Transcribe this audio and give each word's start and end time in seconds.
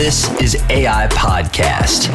This 0.00 0.30
is 0.40 0.54
AI 0.70 1.08
Podcast, 1.08 2.08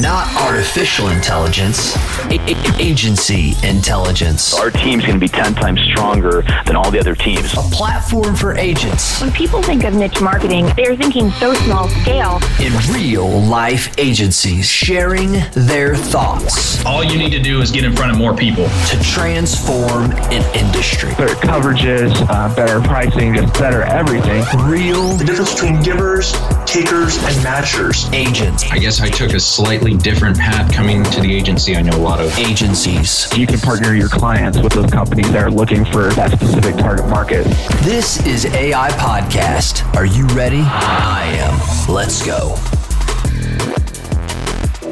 not 0.00 0.26
artificial 0.36 1.08
intelligence, 1.08 1.96
a- 2.30 2.38
a- 2.40 2.76
agency 2.80 3.54
intelligence. 3.62 4.54
Our 4.54 4.70
team's 4.70 5.04
going 5.04 5.14
to 5.18 5.20
be 5.20 5.28
10 5.28 5.54
times 5.54 5.80
stronger 5.82 6.42
than 6.66 6.76
all 6.76 6.90
the 6.90 6.98
other 7.00 7.14
teams. 7.14 7.52
A 7.54 7.62
platform 7.72 8.34
for 8.36 8.54
agents 8.56 9.20
When 9.20 9.32
people 9.32 9.62
think 9.62 9.84
of 9.84 9.94
niche 9.94 10.20
marketing, 10.20 10.70
they're 10.76 10.96
thinking 10.96 11.30
so 11.32 11.54
small 11.54 11.88
scale. 12.02 12.40
in 12.60 12.72
real 12.94 13.26
life 13.42 13.92
agencies 13.98 14.66
sharing 14.68 15.32
their 15.52 15.94
thoughts 15.96 16.84
All 16.84 17.02
you 17.04 17.16
need 17.18 17.30
to 17.30 17.40
do 17.40 17.60
is 17.60 17.70
get 17.70 17.84
in 17.84 17.94
front 17.94 18.12
of 18.12 18.18
more 18.18 18.34
people. 18.34 18.68
to 18.90 19.02
transform 19.02 20.12
an 20.30 20.42
industry. 20.56 21.10
better 21.16 21.34
coverages, 21.36 22.12
uh, 22.28 22.54
better 22.54 22.80
pricing, 22.80 23.34
just 23.34 23.52
better 23.58 23.82
everything. 23.82 24.44
Real 24.68 25.14
the 25.16 25.24
difference 25.24 25.52
between 25.54 25.80
givers, 25.82 26.32
takers, 26.66 27.16
and 27.24 27.34
matchers. 27.44 28.12
agents, 28.12 28.64
I 28.70 28.78
guess 28.78 29.00
I 29.00 29.08
took 29.08 29.32
a 29.32 29.40
slightly 29.40 29.85
different 29.94 30.36
path 30.38 30.72
coming 30.72 31.04
to 31.04 31.20
the 31.20 31.32
agency 31.34 31.76
I 31.76 31.82
know 31.82 31.96
a 31.96 31.98
lot 31.98 32.20
of. 32.20 32.36
agencies. 32.38 33.26
You 33.36 33.46
can 33.46 33.58
partner 33.60 33.94
your 33.94 34.08
clients 34.08 34.58
with 34.58 34.72
those 34.72 34.90
companies 34.90 35.30
that 35.32 35.42
are 35.42 35.50
looking 35.50 35.84
for 35.84 36.08
that 36.14 36.32
specific 36.32 36.76
target 36.76 37.08
market. 37.08 37.44
This 37.82 38.24
is 38.26 38.46
AI 38.46 38.90
Podcast. 38.92 39.84
Are 39.94 40.06
you 40.06 40.26
ready? 40.28 40.60
I 40.62 41.24
am. 41.38 41.94
Let's 41.94 42.24
go. 42.24 42.56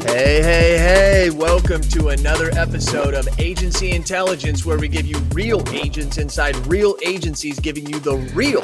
Hey, 0.07 0.41
hey, 0.41 0.77
hey, 0.77 1.29
welcome 1.31 1.81
to 1.81 2.09
another 2.09 2.51
episode 2.51 3.13
of 3.15 3.27
Agency 3.39 3.91
Intelligence, 3.91 4.65
where 4.65 4.77
we 4.77 4.87
give 4.87 5.05
you 5.05 5.17
real 5.33 5.63
agents 5.73 6.17
inside 6.19 6.55
real 6.67 6.95
agencies, 7.05 7.59
giving 7.59 7.85
you 7.87 7.99
the 7.99 8.17
real 8.33 8.61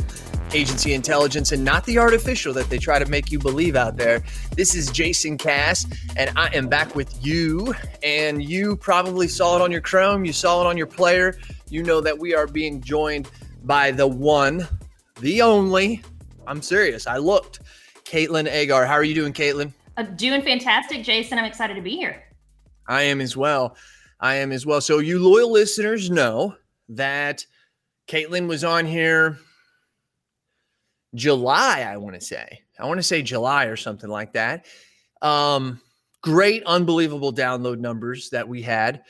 agency 0.54 0.94
intelligence 0.94 1.52
and 1.52 1.64
not 1.64 1.86
the 1.86 1.98
artificial 1.98 2.54
that 2.54 2.70
they 2.70 2.78
try 2.78 3.00
to 3.00 3.05
make 3.05 3.32
you 3.32 3.40
believe 3.40 3.76
out 3.76 3.98
there. 3.98 4.23
This 4.55 4.76
is 4.76 4.91
Jason 4.91 5.38
Cass, 5.38 5.85
and 6.16 6.32
I 6.38 6.48
am 6.55 6.68
back 6.68 6.96
with 6.96 7.26
you. 7.26 7.74
And 8.04 8.44
you 8.44 8.76
probably 8.76 9.27
saw 9.27 9.55
it 9.55 9.62
on 9.62 9.72
your 9.72 9.82
Chrome, 9.82 10.26
you 10.26 10.34
saw 10.34 10.62
it 10.62 10.68
on 10.68 10.77
your 10.77 10.88
player. 10.88 11.38
You 11.70 11.84
know 11.84 12.02
that 12.02 12.18
we 12.18 12.35
are 12.35 12.48
being 12.48 12.82
joined 12.82 13.29
by 13.63 13.91
the 13.91 14.07
one, 14.07 14.68
the 15.20 15.41
only, 15.41 16.02
I'm 16.48 16.62
serious, 16.62 17.07
I 17.07 17.18
looked, 17.18 17.60
Caitlin 18.04 18.52
Agar. 18.52 18.85
How 18.85 18.94
are 18.94 19.04
you 19.04 19.16
doing, 19.16 19.34
Caitlin? 19.34 19.72
Uh, 19.98 20.04
doing 20.04 20.41
fantastic, 20.41 21.04
Jason. 21.04 21.38
I'm 21.38 21.46
excited 21.46 21.76
to 21.76 21.82
be 21.82 21.96
here. 21.96 22.24
I 22.88 23.04
am 23.04 23.22
as 23.22 23.38
well. 23.38 23.77
I 24.20 24.35
am 24.35 24.52
as 24.52 24.66
well. 24.66 24.82
So 24.82 24.99
you 24.99 25.20
loyal 25.20 25.52
listeners 25.52 26.10
know 26.10 26.55
that 26.90 27.46
Caitlin 28.07 28.48
was 28.48 28.63
on 28.63 28.85
here 28.85 29.38
July, 31.15 31.81
I 31.81 31.98
want 31.98 32.15
to 32.15 32.21
say. 32.21 32.62
I 32.79 32.85
want 32.85 32.99
to 32.99 33.04
say 33.04 33.21
July 33.21 33.65
or 33.65 33.76
something 33.76 34.09
like 34.09 34.34
that. 34.34 34.65
Um, 35.21 35.81
great, 36.21 36.63
unbelievable 36.63 37.34
download 37.34 37.79
numbers 37.79 38.29
that 38.29 38.48
we 38.48 38.62
had. 38.62 39.04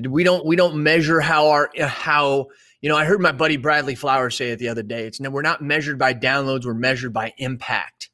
We 0.00 0.22
don't 0.22 0.46
we 0.46 0.54
don't 0.54 0.82
measure 0.82 1.20
how 1.20 1.48
our 1.48 1.70
how 1.78 2.48
you 2.80 2.88
know 2.88 2.96
I 2.96 3.04
heard 3.04 3.20
my 3.20 3.32
buddy 3.32 3.56
Bradley 3.56 3.96
Flowers 3.96 4.36
say 4.36 4.50
it 4.50 4.58
the 4.58 4.68
other 4.68 4.82
day. 4.82 5.06
It's 5.06 5.18
no, 5.18 5.30
we're 5.30 5.42
not 5.42 5.62
measured 5.62 5.98
by 5.98 6.14
downloads, 6.14 6.64
we're 6.64 6.74
measured 6.74 7.12
by 7.12 7.32
impact. 7.38 8.10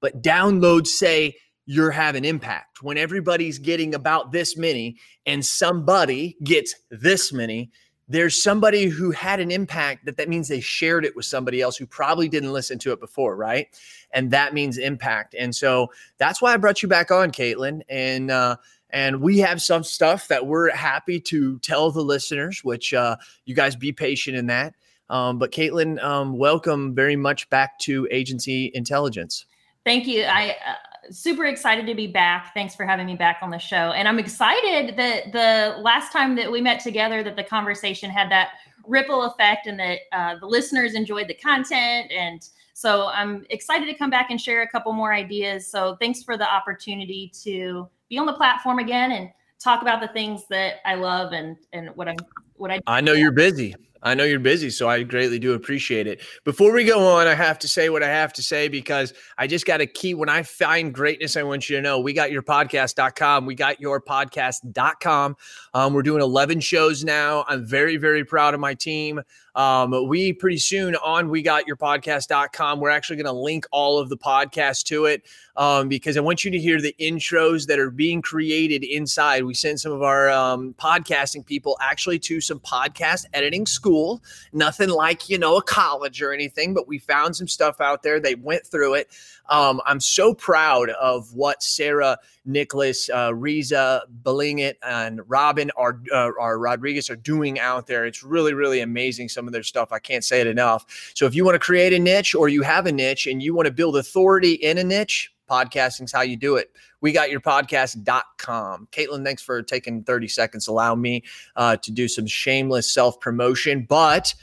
But 0.00 0.22
downloads 0.22 0.88
say 0.88 1.36
you're 1.66 1.90
having 1.90 2.24
impact. 2.24 2.82
When 2.82 2.96
everybody's 2.96 3.58
getting 3.58 3.94
about 3.94 4.32
this 4.32 4.56
many 4.56 4.96
and 5.26 5.44
somebody 5.44 6.36
gets 6.42 6.74
this 6.90 7.32
many, 7.32 7.70
there's 8.08 8.40
somebody 8.40 8.86
who 8.86 9.10
had 9.10 9.40
an 9.40 9.50
impact 9.50 10.04
that 10.04 10.16
that 10.16 10.28
means 10.28 10.48
they 10.48 10.60
shared 10.60 11.04
it 11.04 11.16
with 11.16 11.24
somebody 11.24 11.60
else 11.60 11.76
who 11.76 11.86
probably 11.86 12.28
didn't 12.28 12.52
listen 12.52 12.78
to 12.78 12.92
it 12.92 13.00
before, 13.00 13.36
right? 13.36 13.68
And 14.12 14.30
that 14.30 14.54
means 14.54 14.78
impact. 14.78 15.34
And 15.38 15.54
so 15.54 15.88
that's 16.18 16.40
why 16.40 16.54
I 16.54 16.56
brought 16.56 16.82
you 16.82 16.88
back 16.88 17.10
on, 17.10 17.32
Caitlin. 17.32 17.82
And 17.88 18.30
uh, 18.30 18.56
and 18.90 19.20
we 19.20 19.38
have 19.38 19.60
some 19.60 19.82
stuff 19.82 20.28
that 20.28 20.46
we're 20.46 20.70
happy 20.70 21.20
to 21.20 21.58
tell 21.58 21.90
the 21.90 22.02
listeners, 22.02 22.62
which 22.62 22.94
uh, 22.94 23.16
you 23.44 23.54
guys 23.54 23.74
be 23.74 23.92
patient 23.92 24.36
in 24.36 24.46
that. 24.46 24.74
Um, 25.10 25.38
but 25.38 25.52
Caitlin, 25.52 26.02
um, 26.02 26.38
welcome 26.38 26.94
very 26.94 27.16
much 27.16 27.48
back 27.50 27.78
to 27.80 28.08
Agency 28.10 28.70
Intelligence. 28.74 29.46
Thank 29.84 30.06
you. 30.06 30.22
I 30.22 30.56
uh, 30.66 30.74
super 31.10 31.44
excited 31.44 31.86
to 31.86 31.94
be 31.94 32.06
back. 32.06 32.52
Thanks 32.54 32.74
for 32.74 32.86
having 32.86 33.06
me 33.06 33.14
back 33.14 33.38
on 33.42 33.50
the 33.50 33.58
show. 33.58 33.92
And 33.92 34.08
I'm 34.08 34.18
excited 34.18 34.96
that 34.96 35.32
the 35.32 35.80
last 35.80 36.12
time 36.12 36.36
that 36.36 36.50
we 36.50 36.60
met 36.60 36.80
together, 36.80 37.22
that 37.22 37.36
the 37.36 37.44
conversation 37.44 38.10
had 38.10 38.30
that 38.30 38.50
ripple 38.86 39.22
effect, 39.22 39.66
and 39.66 39.78
that 39.80 39.98
uh, 40.12 40.36
the 40.38 40.46
listeners 40.46 40.94
enjoyed 40.94 41.28
the 41.28 41.34
content. 41.34 42.10
And 42.12 42.46
so 42.72 43.08
I'm 43.08 43.44
excited 43.50 43.86
to 43.86 43.94
come 43.94 44.10
back 44.10 44.30
and 44.30 44.40
share 44.40 44.62
a 44.62 44.68
couple 44.68 44.92
more 44.92 45.12
ideas. 45.12 45.66
So 45.66 45.96
thanks 46.00 46.22
for 46.22 46.36
the 46.36 46.48
opportunity 46.48 47.32
to 47.42 47.88
be 48.08 48.18
on 48.18 48.26
the 48.26 48.34
platform 48.34 48.78
again 48.78 49.12
and 49.12 49.30
talk 49.58 49.82
about 49.82 50.00
the 50.00 50.08
things 50.08 50.42
that 50.50 50.76
I 50.84 50.94
love 50.94 51.32
and 51.32 51.56
and 51.72 51.90
what 51.96 52.08
I'm 52.08 52.16
what 52.58 52.70
I. 52.70 52.80
I 52.86 53.00
know 53.00 53.12
you're 53.12 53.32
busy. 53.32 53.74
I 54.02 54.14
know 54.14 54.22
you're 54.22 54.38
busy, 54.38 54.70
so 54.70 54.88
I 54.88 55.02
greatly 55.02 55.40
do 55.40 55.54
appreciate 55.54 56.06
it. 56.06 56.20
Before 56.44 56.72
we 56.72 56.84
go 56.84 57.04
on, 57.04 57.26
I 57.26 57.34
have 57.34 57.58
to 57.58 57.66
say 57.66 57.88
what 57.88 58.04
I 58.04 58.08
have 58.08 58.32
to 58.34 58.42
say 58.42 58.68
because 58.68 59.12
I 59.36 59.48
just 59.48 59.66
got 59.66 59.80
a 59.80 59.86
key. 59.86 60.14
When 60.14 60.28
I 60.28 60.44
find 60.44 60.94
greatness, 60.94 61.36
I 61.36 61.42
want 61.42 61.68
you 61.68 61.74
to 61.74 61.82
know 61.82 61.98
we 61.98 62.12
got 62.12 62.30
your 62.30 62.42
podcast.com. 62.42 63.46
We 63.46 63.56
got 63.56 63.80
your 63.80 64.00
podcast.com. 64.00 65.36
Um, 65.74 65.92
we're 65.92 66.02
doing 66.02 66.22
11 66.22 66.60
shows 66.60 67.02
now. 67.02 67.44
I'm 67.48 67.66
very, 67.66 67.96
very 67.96 68.24
proud 68.24 68.54
of 68.54 68.60
my 68.60 68.74
team. 68.74 69.22
Um, 69.56 70.06
we 70.06 70.34
pretty 70.34 70.58
soon 70.58 70.96
on 70.96 71.30
we 71.30 71.40
got 71.40 71.66
your 71.66 71.76
podcast.com. 71.76 72.78
We're 72.78 72.90
actually 72.90 73.16
going 73.16 73.26
to 73.26 73.32
link 73.32 73.66
all 73.72 73.98
of 73.98 74.10
the 74.10 74.16
podcasts 74.16 74.84
to 74.84 75.06
it 75.06 75.22
um, 75.56 75.88
because 75.88 76.18
I 76.18 76.20
want 76.20 76.44
you 76.44 76.50
to 76.50 76.58
hear 76.58 76.80
the 76.80 76.94
intros 77.00 77.66
that 77.66 77.78
are 77.78 77.90
being 77.90 78.20
created 78.20 78.84
inside. 78.84 79.44
We 79.44 79.54
send 79.54 79.80
some 79.80 79.92
of 79.92 80.02
our 80.02 80.28
um, 80.28 80.74
podcasting 80.78 81.44
people 81.44 81.78
actually 81.80 82.18
to 82.20 82.40
some 82.46 82.60
podcast 82.60 83.24
editing 83.32 83.66
school. 83.66 84.22
Nothing 84.52 84.88
like, 84.88 85.28
you 85.28 85.38
know, 85.38 85.56
a 85.56 85.62
college 85.62 86.22
or 86.22 86.32
anything, 86.32 86.74
but 86.74 86.88
we 86.88 86.98
found 86.98 87.36
some 87.36 87.48
stuff 87.48 87.80
out 87.80 88.02
there. 88.02 88.20
They 88.20 88.34
went 88.34 88.66
through 88.66 88.94
it. 88.94 89.10
Um, 89.48 89.80
I'm 89.86 90.00
so 90.00 90.34
proud 90.34 90.90
of 90.90 91.34
what 91.34 91.62
Sarah, 91.62 92.18
Nicholas, 92.44 93.08
uh, 93.10 93.34
Riza, 93.34 94.02
Belingit, 94.22 94.74
and 94.82 95.20
Robin 95.26 95.70
are, 95.76 96.00
uh, 96.12 96.30
are 96.40 96.58
Rodriguez 96.58 97.10
are 97.10 97.16
doing 97.16 97.58
out 97.60 97.86
there. 97.86 98.06
It's 98.06 98.22
really, 98.22 98.54
really 98.54 98.80
amazing. 98.80 99.28
Some 99.28 99.46
of 99.46 99.52
their 99.52 99.62
stuff. 99.62 99.92
I 99.92 99.98
can't 99.98 100.24
say 100.24 100.40
it 100.40 100.46
enough. 100.46 101.12
So 101.14 101.26
if 101.26 101.34
you 101.34 101.44
want 101.44 101.54
to 101.54 101.60
create 101.60 101.92
a 101.92 101.98
niche 101.98 102.34
or 102.34 102.48
you 102.48 102.62
have 102.62 102.86
a 102.86 102.92
niche 102.92 103.26
and 103.26 103.42
you 103.42 103.54
want 103.54 103.66
to 103.66 103.72
build 103.72 103.96
authority 103.96 104.54
in 104.54 104.78
a 104.78 104.84
niche, 104.84 105.32
podcasting's 105.46 106.12
how 106.12 106.22
you 106.22 106.36
do 106.36 106.56
it. 106.56 106.70
We 107.00 107.12
got 107.12 107.30
your 107.30 107.40
podcast.com. 107.40 108.88
Caitlin, 108.92 109.24
thanks 109.24 109.42
for 109.42 109.62
taking 109.62 110.02
30 110.02 110.28
seconds. 110.28 110.68
Allow 110.68 110.94
me 110.94 111.22
uh, 111.56 111.76
to 111.76 111.90
do 111.90 112.08
some 112.08 112.26
shameless 112.26 112.92
self 112.92 113.20
promotion, 113.20 113.86
but 113.88 114.34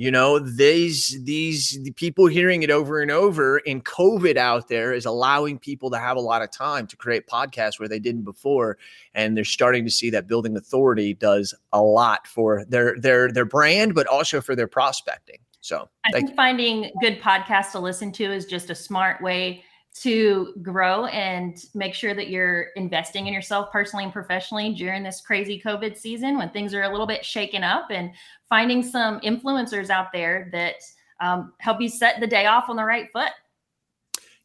you 0.00 0.10
know 0.10 0.38
these 0.38 1.22
these 1.24 1.78
the 1.82 1.90
people 1.90 2.26
hearing 2.26 2.62
it 2.62 2.70
over 2.70 3.02
and 3.02 3.10
over 3.10 3.58
in 3.58 3.82
covid 3.82 4.38
out 4.38 4.66
there 4.66 4.94
is 4.94 5.04
allowing 5.04 5.58
people 5.58 5.90
to 5.90 5.98
have 5.98 6.16
a 6.16 6.20
lot 6.20 6.40
of 6.40 6.50
time 6.50 6.86
to 6.86 6.96
create 6.96 7.26
podcasts 7.26 7.78
where 7.78 7.88
they 7.88 7.98
didn't 7.98 8.22
before 8.22 8.78
and 9.12 9.36
they're 9.36 9.44
starting 9.44 9.84
to 9.84 9.90
see 9.90 10.08
that 10.08 10.26
building 10.26 10.56
authority 10.56 11.12
does 11.12 11.52
a 11.74 11.82
lot 11.82 12.26
for 12.26 12.64
their 12.64 12.98
their 12.98 13.30
their 13.30 13.44
brand 13.44 13.94
but 13.94 14.06
also 14.06 14.40
for 14.40 14.56
their 14.56 14.66
prospecting 14.66 15.38
so 15.60 15.86
I 16.06 16.12
think 16.12 16.34
finding 16.34 16.90
good 17.02 17.20
podcasts 17.20 17.72
to 17.72 17.80
listen 17.80 18.10
to 18.12 18.24
is 18.24 18.46
just 18.46 18.70
a 18.70 18.74
smart 18.74 19.20
way 19.20 19.62
to 19.92 20.54
grow 20.62 21.06
and 21.06 21.64
make 21.74 21.94
sure 21.94 22.14
that 22.14 22.28
you're 22.28 22.68
investing 22.76 23.26
in 23.26 23.34
yourself 23.34 23.72
personally 23.72 24.04
and 24.04 24.12
professionally 24.12 24.72
during 24.72 25.02
this 25.02 25.20
crazy 25.20 25.60
COVID 25.64 25.96
season 25.96 26.38
when 26.38 26.48
things 26.50 26.72
are 26.74 26.82
a 26.82 26.90
little 26.90 27.06
bit 27.06 27.24
shaken 27.24 27.64
up 27.64 27.88
and 27.90 28.12
finding 28.48 28.82
some 28.82 29.20
influencers 29.20 29.90
out 29.90 30.12
there 30.12 30.48
that 30.52 30.76
um, 31.20 31.52
help 31.58 31.80
you 31.80 31.88
set 31.88 32.20
the 32.20 32.26
day 32.26 32.46
off 32.46 32.68
on 32.68 32.76
the 32.76 32.84
right 32.84 33.10
foot. 33.12 33.32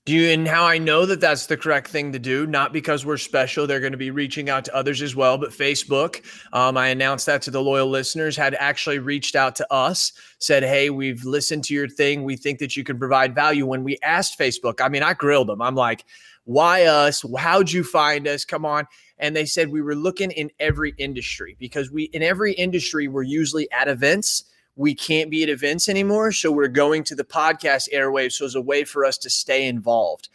Do 0.06 0.14
you 0.14 0.30
and 0.30 0.48
how 0.48 0.64
I 0.64 0.78
know 0.78 1.08
that 1.08 1.20
that's 1.20 1.48
the 1.48 1.58
correct 1.58 1.88
thing 1.88 2.12
to 2.12 2.20
do? 2.20 2.46
Not 2.46 2.72
because 2.72 3.08
we're 3.08 3.18
special. 3.18 3.66
They're 3.66 3.80
going 3.80 3.92
to 3.92 3.98
be 3.98 4.12
reaching 4.12 4.52
out 4.52 4.64
to 4.66 4.76
others 4.76 5.02
as 5.02 5.16
well. 5.16 5.36
But 5.40 5.50
Facebook, 5.50 6.24
um, 6.54 6.78
I 6.78 6.90
announced 6.90 7.26
that 7.26 7.42
to 7.44 7.52
the 7.52 7.64
loyal 7.64 7.90
listeners, 7.90 8.38
had 8.38 8.54
actually 8.54 9.00
reached 9.00 9.36
out 9.36 9.56
to 9.56 9.74
us, 9.74 10.14
said, 10.38 10.62
"Hey, 10.62 10.92
we've 10.92 11.24
listened 11.26 11.64
to 11.66 11.74
your 11.74 11.90
thing. 11.90 12.24
We 12.24 12.36
think 12.36 12.60
that 12.60 12.78
you 12.78 12.84
can 12.84 13.00
provide 13.00 13.34
value." 13.34 13.66
When 13.66 13.84
we 13.84 13.98
asked 14.04 14.38
Facebook, 14.38 14.80
I 14.80 14.90
mean, 14.90 15.02
I 15.02 15.16
grilled 15.16 15.48
them. 15.48 15.60
I'm 15.60 15.74
like, 15.74 16.06
"Why 16.44 16.84
us? 16.84 17.26
How'd 17.36 17.72
you 17.72 17.84
find 17.84 18.28
us? 18.28 18.46
Come 18.46 18.64
on!" 18.64 18.86
And 19.18 19.36
they 19.36 19.48
said 19.48 19.70
we 19.70 19.82
were 19.82 19.96
looking 19.96 20.30
in 20.30 20.52
every 20.60 20.94
industry 21.00 21.58
because 21.60 21.90
we 21.90 22.04
in 22.04 22.22
every 22.22 22.54
industry 22.54 23.08
we're 23.08 23.24
usually 23.24 23.72
at 23.72 23.88
events 23.88 24.44
we 24.76 24.94
can't 24.94 25.30
be 25.30 25.44
at 25.44 25.50
events 25.50 25.88
anymore. 25.90 26.32
So 26.32 26.52
we're 26.52 26.68
going 26.68 27.04
to 27.06 27.16
the 27.16 27.24
podcast 27.24 27.94
airwaves. 27.94 28.34
So 28.34 28.46
it's 28.46 28.56
a 28.56 28.62
way 28.62 28.84
for 28.84 29.06
us 29.06 29.18
to 29.20 29.30
stay 29.30 29.68
involved. 29.68 30.30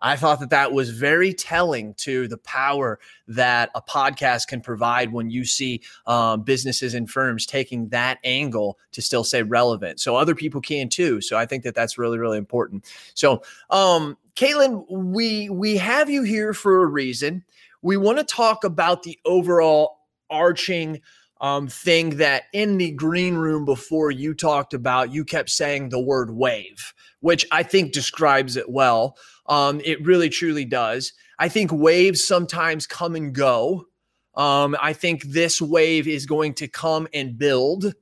I 0.00 0.16
thought 0.16 0.40
that 0.40 0.50
that 0.50 0.72
was 0.72 0.90
very 0.90 1.32
telling 1.32 1.94
to 1.94 2.28
the 2.28 2.36
power 2.38 2.98
that 3.28 3.70
a 3.74 3.80
podcast 3.80 4.46
can 4.46 4.60
provide 4.60 5.12
when 5.12 5.30
you 5.30 5.44
see 5.44 5.80
um, 6.06 6.42
businesses 6.42 6.94
and 6.94 7.10
firms 7.10 7.46
taking 7.46 7.88
that 7.88 8.18
angle 8.22 8.78
to 8.92 9.00
still 9.00 9.24
stay 9.24 9.42
relevant. 9.42 10.00
So 10.00 10.14
other 10.14 10.34
people 10.34 10.60
can 10.60 10.88
too. 10.88 11.20
So 11.20 11.38
I 11.38 11.46
think 11.46 11.64
that 11.64 11.74
that's 11.74 11.96
really, 11.96 12.18
really 12.18 12.38
important. 12.38 12.84
So, 13.14 13.42
um, 13.70 14.18
Caitlin, 14.34 14.84
we 14.90 15.48
we 15.48 15.78
have 15.78 16.10
you 16.10 16.22
here 16.22 16.52
for 16.52 16.82
a 16.82 16.86
reason. 16.86 17.42
We 17.80 17.96
want 17.96 18.18
to 18.18 18.24
talk 18.24 18.64
about 18.64 19.02
the 19.02 19.18
overall 19.24 20.00
arching 20.28 21.00
um, 21.40 21.68
thing 21.68 22.16
that 22.16 22.44
in 22.52 22.78
the 22.78 22.92
green 22.92 23.34
room 23.34 23.64
before 23.64 24.10
you 24.10 24.34
talked 24.34 24.74
about, 24.74 25.12
you 25.12 25.24
kept 25.24 25.50
saying 25.50 25.88
the 25.88 26.00
word 26.00 26.30
wave, 26.30 26.94
which 27.20 27.46
I 27.52 27.62
think 27.62 27.92
describes 27.92 28.56
it 28.56 28.70
well. 28.70 29.16
Um, 29.46 29.80
it 29.84 30.04
really 30.04 30.28
truly 30.28 30.64
does. 30.64 31.12
I 31.38 31.48
think 31.48 31.70
waves 31.72 32.26
sometimes 32.26 32.86
come 32.86 33.14
and 33.14 33.34
go. 33.34 33.86
Um, 34.34 34.76
I 34.80 34.92
think 34.92 35.24
this 35.24 35.60
wave 35.60 36.08
is 36.08 36.26
going 36.26 36.54
to 36.54 36.68
come 36.68 37.08
and 37.12 37.38
build, 37.38 37.94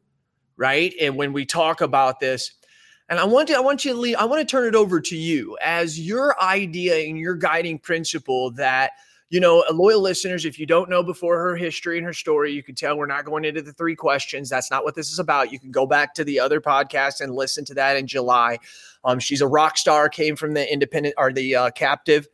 right? 0.57 0.93
And 1.01 1.17
when 1.17 1.33
we 1.33 1.45
talk 1.45 1.81
about 1.81 2.21
this, 2.21 2.53
and 3.09 3.19
I 3.19 3.25
want 3.25 3.49
to, 3.49 3.55
I 3.55 3.61
want 3.61 3.85
you 3.85 3.93
to 3.93 3.99
leave, 3.99 4.17
I 4.17 4.25
want 4.25 4.41
to 4.41 4.51
turn 4.51 4.67
it 4.67 4.75
over 4.75 5.01
to 5.01 5.17
you 5.17 5.59
as 5.63 6.01
your 6.01 6.41
idea 6.43 7.07
and 7.07 7.19
your 7.19 7.35
guiding 7.35 7.79
principle 7.79 8.53
that 8.53 8.93
you 9.35 9.41
know, 9.41 9.65
loyal 9.73 10.01
listeners, 10.01 10.45
if 10.45 10.61
you 10.61 10.65
don't 10.65 10.89
know 10.89 11.03
before 11.03 11.37
her 11.41 11.57
history 11.57 11.99
and 11.99 12.07
her 12.07 12.13
story, 12.13 12.53
you 12.53 12.63
can 12.63 12.77
tell 12.77 12.97
we're 12.97 13.07
not 13.07 13.25
going 13.25 13.45
into 13.45 13.61
the 13.63 13.73
three 13.73 13.97
questions. 13.97 14.49
That's 14.49 14.71
not 14.71 14.85
what 14.85 14.95
this 14.95 15.11
is 15.11 15.19
about. 15.19 15.51
You 15.51 15.59
can 15.59 15.73
go 15.73 15.87
back 15.87 16.15
to 16.15 16.23
the 16.23 16.39
other 16.39 16.61
podcast 16.61 17.21
and 17.21 17.35
listen 17.35 17.65
to 17.65 17.75
that 17.75 17.97
in 17.97 18.07
July. 18.07 18.61
Um, 19.05 19.19
she's 19.19 19.41
a 19.41 19.49
rock 19.49 19.77
star, 19.77 20.09
came 20.09 20.37
from 20.37 20.55
the 20.55 20.73
independent 20.73 21.17
or 21.19 21.33
the 21.33 21.57
uh, 21.57 21.71
captive 21.73 22.29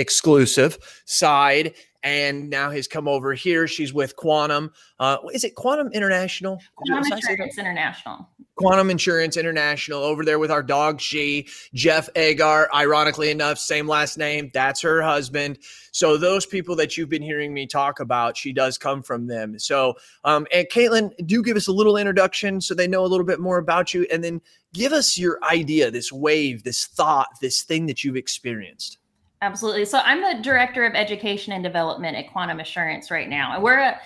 exclusive 0.00 0.78
side 1.04 1.74
and 2.02 2.48
now 2.48 2.70
he's 2.70 2.88
come 2.88 3.06
over 3.06 3.34
here. 3.34 3.66
She's 3.66 3.92
with 3.92 4.16
Quantum. 4.16 4.72
Uh, 4.98 5.18
is 5.32 5.44
it 5.44 5.54
Quantum 5.54 5.90
International? 5.92 6.58
Quantum 6.76 7.12
Insurance 7.12 7.58
International. 7.58 8.28
Quantum 8.56 8.90
Insurance 8.90 9.36
International 9.36 10.02
over 10.02 10.24
there 10.24 10.38
with 10.38 10.50
our 10.50 10.62
dog 10.62 11.00
She, 11.00 11.48
Jeff 11.72 12.08
Agar, 12.14 12.68
ironically 12.74 13.30
enough, 13.30 13.58
same 13.58 13.86
last 13.86 14.18
name. 14.18 14.50
That's 14.52 14.82
her 14.82 15.00
husband. 15.02 15.58
So 15.92 16.16
those 16.16 16.44
people 16.44 16.76
that 16.76 16.96
you've 16.96 17.08
been 17.08 17.22
hearing 17.22 17.54
me 17.54 17.66
talk 17.66 18.00
about, 18.00 18.36
she 18.36 18.52
does 18.52 18.76
come 18.76 19.02
from 19.02 19.26
them. 19.26 19.58
So, 19.58 19.94
um, 20.24 20.46
and 20.52 20.66
Caitlin, 20.68 21.10
do 21.26 21.42
give 21.42 21.56
us 21.56 21.68
a 21.68 21.72
little 21.72 21.96
introduction 21.96 22.60
so 22.60 22.74
they 22.74 22.88
know 22.88 23.04
a 23.04 23.08
little 23.08 23.26
bit 23.26 23.40
more 23.40 23.58
about 23.58 23.94
you, 23.94 24.06
and 24.12 24.22
then 24.22 24.42
give 24.74 24.92
us 24.92 25.16
your 25.16 25.38
idea, 25.50 25.90
this 25.90 26.12
wave, 26.12 26.62
this 26.62 26.86
thought, 26.86 27.28
this 27.40 27.62
thing 27.62 27.86
that 27.86 28.04
you've 28.04 28.16
experienced. 28.16 28.99
Absolutely. 29.42 29.86
So 29.86 29.98
I'm 30.04 30.20
the 30.20 30.42
director 30.42 30.84
of 30.84 30.94
education 30.94 31.52
and 31.54 31.64
development 31.64 32.16
at 32.16 32.30
Quantum 32.30 32.60
Assurance 32.60 33.10
right 33.10 33.28
now. 33.28 33.54
And 33.54 33.62
we're 33.62 33.78
a 33.78 33.98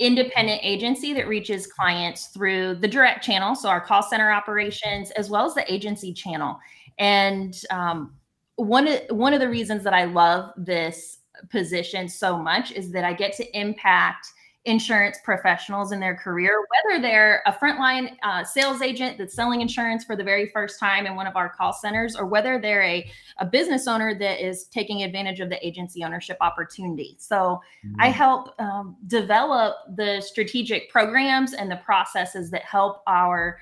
independent 0.00 0.60
agency 0.64 1.12
that 1.12 1.28
reaches 1.28 1.66
clients 1.66 2.28
through 2.28 2.74
the 2.76 2.88
direct 2.88 3.22
channel, 3.22 3.54
so 3.54 3.68
our 3.68 3.80
call 3.80 4.02
center 4.02 4.32
operations, 4.32 5.10
as 5.12 5.28
well 5.30 5.44
as 5.46 5.54
the 5.54 5.72
agency 5.72 6.12
channel. 6.12 6.58
And 6.98 7.54
um, 7.70 8.14
one 8.56 8.88
of 8.88 9.00
one 9.10 9.32
of 9.32 9.40
the 9.40 9.48
reasons 9.48 9.84
that 9.84 9.94
I 9.94 10.04
love 10.04 10.52
this 10.56 11.18
position 11.50 12.08
so 12.08 12.36
much 12.36 12.72
is 12.72 12.90
that 12.92 13.04
I 13.04 13.12
get 13.12 13.34
to 13.34 13.58
impact 13.58 14.26
insurance 14.66 15.18
professionals 15.24 15.90
in 15.90 16.00
their 16.00 16.14
career, 16.14 16.62
whether 16.84 17.00
they're 17.00 17.42
a 17.46 17.52
frontline 17.52 18.14
uh, 18.22 18.44
sales 18.44 18.82
agent 18.82 19.16
that's 19.16 19.34
selling 19.34 19.62
insurance 19.62 20.04
for 20.04 20.16
the 20.16 20.24
very 20.24 20.50
first 20.50 20.78
time 20.78 21.06
in 21.06 21.16
one 21.16 21.26
of 21.26 21.34
our 21.34 21.48
call 21.48 21.72
centers, 21.72 22.14
or 22.14 22.26
whether 22.26 22.60
they're 22.60 22.82
a, 22.82 23.10
a 23.38 23.46
business 23.46 23.88
owner 23.88 24.14
that 24.18 24.44
is 24.44 24.64
taking 24.64 25.02
advantage 25.02 25.40
of 25.40 25.48
the 25.48 25.66
agency 25.66 26.04
ownership 26.04 26.36
opportunity. 26.42 27.16
So 27.18 27.60
mm-hmm. 27.86 27.94
I 28.00 28.08
help 28.08 28.54
um, 28.60 28.96
develop 29.06 29.76
the 29.96 30.20
strategic 30.20 30.90
programs 30.90 31.54
and 31.54 31.70
the 31.70 31.76
processes 31.76 32.50
that 32.50 32.62
help 32.62 33.02
our 33.06 33.58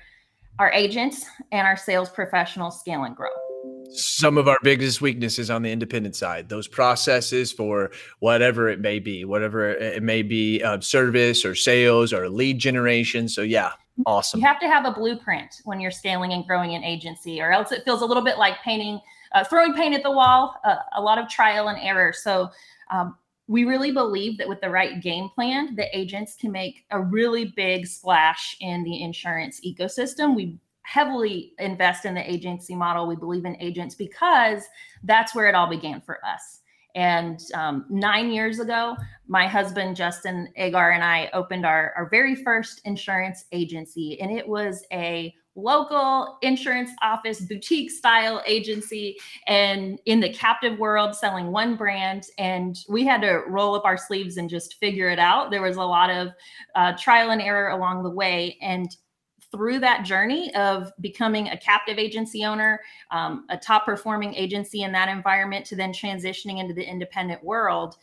our 0.59 0.71
agents 0.73 1.25
and 1.53 1.65
our 1.65 1.77
sales 1.77 2.09
professionals 2.09 2.81
scale 2.81 3.05
and 3.05 3.15
grow 3.15 3.29
some 3.91 4.37
of 4.37 4.47
our 4.47 4.57
biggest 4.63 5.01
weaknesses 5.01 5.49
on 5.49 5.61
the 5.61 5.71
independent 5.71 6.15
side. 6.15 6.49
Those 6.49 6.67
processes 6.67 7.51
for 7.51 7.91
whatever 8.19 8.69
it 8.69 8.79
may 8.79 8.99
be 8.99 9.25
whatever 9.25 9.69
it 9.71 10.03
may 10.03 10.21
be 10.21 10.61
uh, 10.63 10.79
service 10.79 11.43
or 11.45 11.55
sales 11.55 12.13
or 12.13 12.29
lead 12.29 12.59
generation. 12.59 13.27
So 13.27 13.41
yeah 13.41 13.71
awesome. 14.05 14.39
You 14.39 14.45
have 14.45 14.59
to 14.59 14.67
have 14.67 14.85
a 14.85 14.91
blueprint 14.91 15.61
when 15.65 15.79
you're 15.79 15.91
scaling 15.91 16.33
and 16.33 16.45
growing 16.45 16.75
an 16.75 16.83
agency 16.83 17.41
or 17.41 17.51
else 17.51 17.71
it 17.71 17.83
feels 17.83 18.01
a 18.01 18.05
little 18.05 18.23
bit 18.23 18.37
like 18.37 18.61
painting 18.63 18.99
uh, 19.33 19.43
throwing 19.43 19.73
paint 19.73 19.93
at 19.93 20.03
the 20.03 20.11
wall 20.11 20.55
uh, 20.63 20.77
a 20.95 21.01
lot 21.01 21.17
of 21.17 21.29
trial 21.29 21.67
and 21.67 21.77
error. 21.81 22.11
So 22.13 22.49
um, 22.89 23.15
we 23.47 23.63
really 23.63 23.91
believe 23.91 24.37
that 24.37 24.47
with 24.47 24.61
the 24.61 24.69
right 24.69 25.01
game 25.01 25.29
plan, 25.29 25.75
the 25.75 25.85
agents 25.97 26.35
can 26.35 26.51
make 26.51 26.85
a 26.91 27.01
really 27.01 27.45
big 27.55 27.87
splash 27.87 28.55
in 28.59 28.83
the 28.83 29.01
insurance 29.01 29.61
ecosystem. 29.65 30.35
We 30.35 30.57
heavily 30.89 31.53
invest 31.59 32.05
in 32.05 32.15
the 32.15 32.31
agency 32.31 32.75
model. 32.75 33.05
We 33.05 33.15
believe 33.15 33.45
in 33.45 33.55
agents 33.59 33.93
because 33.93 34.63
that's 35.03 35.35
where 35.35 35.47
it 35.47 35.53
all 35.53 35.69
began 35.69 36.01
for 36.01 36.17
us. 36.25 36.61
And 36.95 37.39
um, 37.53 37.85
nine 37.91 38.31
years 38.31 38.59
ago, 38.59 38.97
my 39.27 39.45
husband, 39.45 39.95
Justin 39.95 40.49
Agar, 40.55 40.91
and 40.91 41.03
I 41.03 41.29
opened 41.33 41.63
our, 41.63 41.93
our 41.95 42.09
very 42.09 42.35
first 42.35 42.81
insurance 42.85 43.45
agency. 43.51 44.19
And 44.19 44.31
it 44.31 44.47
was 44.47 44.83
a 44.91 45.31
local 45.55 46.39
insurance 46.41 46.89
office, 47.03 47.41
boutique 47.41 47.91
style 47.91 48.41
agency, 48.47 49.15
and 49.45 49.99
in 50.05 50.19
the 50.19 50.33
captive 50.33 50.79
world, 50.79 51.13
selling 51.13 51.51
one 51.51 51.75
brand. 51.75 52.25
And 52.39 52.79
we 52.89 53.05
had 53.05 53.21
to 53.21 53.43
roll 53.47 53.75
up 53.75 53.85
our 53.85 53.97
sleeves 53.97 54.37
and 54.37 54.49
just 54.49 54.79
figure 54.79 55.09
it 55.09 55.19
out. 55.19 55.51
There 55.51 55.61
was 55.61 55.77
a 55.77 55.83
lot 55.83 56.09
of 56.09 56.29
uh, 56.73 56.93
trial 56.97 57.29
and 57.29 57.41
error 57.41 57.69
along 57.69 58.01
the 58.01 58.09
way. 58.09 58.57
And 58.59 58.89
through 59.51 59.79
that 59.79 60.05
journey 60.05 60.53
of 60.55 60.91
becoming 61.01 61.49
a 61.49 61.57
captive 61.57 61.97
agency 61.97 62.45
owner, 62.45 62.79
um, 63.11 63.45
a 63.49 63.57
top 63.57 63.85
performing 63.85 64.33
agency 64.35 64.83
in 64.83 64.91
that 64.91 65.09
environment, 65.09 65.65
to 65.65 65.75
then 65.75 65.91
transitioning 65.91 66.59
into 66.59 66.73
the 66.73 66.87
independent 66.87 67.43
world, 67.43 67.97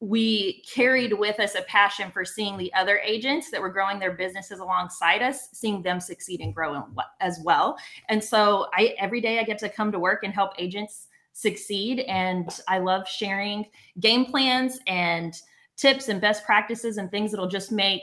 we 0.00 0.62
carried 0.62 1.12
with 1.12 1.40
us 1.40 1.56
a 1.56 1.62
passion 1.62 2.10
for 2.10 2.24
seeing 2.24 2.56
the 2.56 2.72
other 2.74 2.98
agents 2.98 3.50
that 3.50 3.60
were 3.60 3.68
growing 3.68 3.98
their 3.98 4.12
businesses 4.12 4.60
alongside 4.60 5.22
us, 5.22 5.48
seeing 5.52 5.82
them 5.82 6.00
succeed 6.00 6.40
and 6.40 6.54
grow 6.54 6.86
as 7.20 7.40
well. 7.44 7.76
And 8.08 8.22
so 8.22 8.68
I 8.72 8.94
every 8.98 9.20
day 9.20 9.40
I 9.40 9.42
get 9.42 9.58
to 9.58 9.68
come 9.68 9.90
to 9.90 9.98
work 9.98 10.20
and 10.22 10.32
help 10.32 10.52
agents 10.56 11.08
succeed. 11.32 12.00
And 12.00 12.48
I 12.68 12.78
love 12.78 13.08
sharing 13.08 13.66
game 13.98 14.24
plans 14.24 14.78
and 14.86 15.34
tips 15.76 16.08
and 16.08 16.20
best 16.20 16.44
practices 16.44 16.98
and 16.98 17.10
things 17.10 17.30
that'll 17.30 17.48
just 17.48 17.72
make 17.72 18.02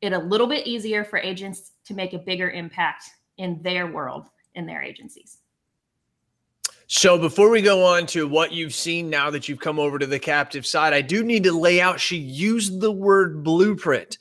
it 0.00 0.12
a 0.12 0.18
little 0.18 0.46
bit 0.46 0.66
easier 0.66 1.04
for 1.04 1.18
agents 1.18 1.72
to 1.84 1.94
make 1.94 2.12
a 2.12 2.18
bigger 2.18 2.50
impact 2.50 3.04
in 3.38 3.60
their 3.62 3.86
world, 3.86 4.26
in 4.54 4.66
their 4.66 4.82
agencies. 4.82 5.38
So 6.86 7.18
before 7.18 7.50
we 7.50 7.62
go 7.62 7.84
on 7.84 8.06
to 8.06 8.26
what 8.26 8.50
you've 8.50 8.74
seen 8.74 9.08
now 9.08 9.30
that 9.30 9.48
you've 9.48 9.60
come 9.60 9.78
over 9.78 9.98
to 9.98 10.06
the 10.06 10.18
captive 10.18 10.66
side, 10.66 10.92
I 10.92 11.02
do 11.02 11.22
need 11.22 11.44
to 11.44 11.52
lay 11.52 11.80
out. 11.80 12.00
She 12.00 12.16
used 12.16 12.80
the 12.80 12.90
word 12.90 13.44
blueprint. 13.44 14.18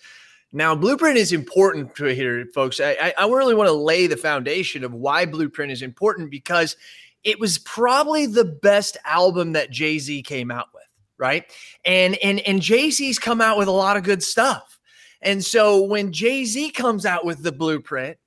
Now, 0.51 0.75
blueprint 0.75 1.17
is 1.17 1.31
important 1.31 1.95
to 1.95 2.05
here, 2.05 2.45
folks. 2.53 2.79
I, 2.79 3.13
I 3.17 3.27
really 3.27 3.55
want 3.55 3.67
to 3.69 3.74
lay 3.74 4.07
the 4.07 4.17
foundation 4.17 4.83
of 4.83 4.93
why 4.93 5.25
blueprint 5.25 5.71
is 5.71 5.81
important 5.81 6.31
because 6.31 6.75
it 7.24 7.39
was 7.39 7.59
probably 7.59 8.25
the 8.25 8.45
best 8.45 8.98
album 9.05 9.53
that 9.53 9.71
Jay 9.71 10.00
Z 10.00 10.24
came 10.24 10.50
out 10.50 10.67
with, 10.74 10.86
right? 11.17 11.45
And 11.86 12.15
and 12.17 12.39
and 12.41 12.62
Jay 12.62 12.89
Z's 12.89 13.19
come 13.19 13.41
out 13.41 13.57
with 13.57 13.67
a 13.67 13.71
lot 13.71 13.98
of 13.98 14.03
good 14.03 14.24
stuff. 14.24 14.78
And 15.21 15.43
so 15.43 15.81
when 15.81 16.11
Jay 16.11 16.45
Z 16.45 16.71
comes 16.71 17.05
out 17.05 17.25
with 17.25 17.43
the 17.43 17.51
blueprint 17.51 18.17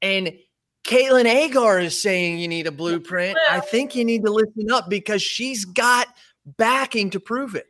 and 0.00 0.32
Caitlin 0.84 1.26
Agar 1.26 1.78
is 1.78 2.00
saying 2.00 2.38
you 2.38 2.48
need 2.48 2.66
a 2.66 2.72
blueprint, 2.72 3.38
I 3.50 3.60
think 3.60 3.94
you 3.94 4.04
need 4.04 4.24
to 4.24 4.32
listen 4.32 4.70
up 4.72 4.90
because 4.90 5.22
she's 5.22 5.64
got 5.64 6.08
backing 6.44 7.10
to 7.10 7.20
prove 7.20 7.54
it. 7.54 7.66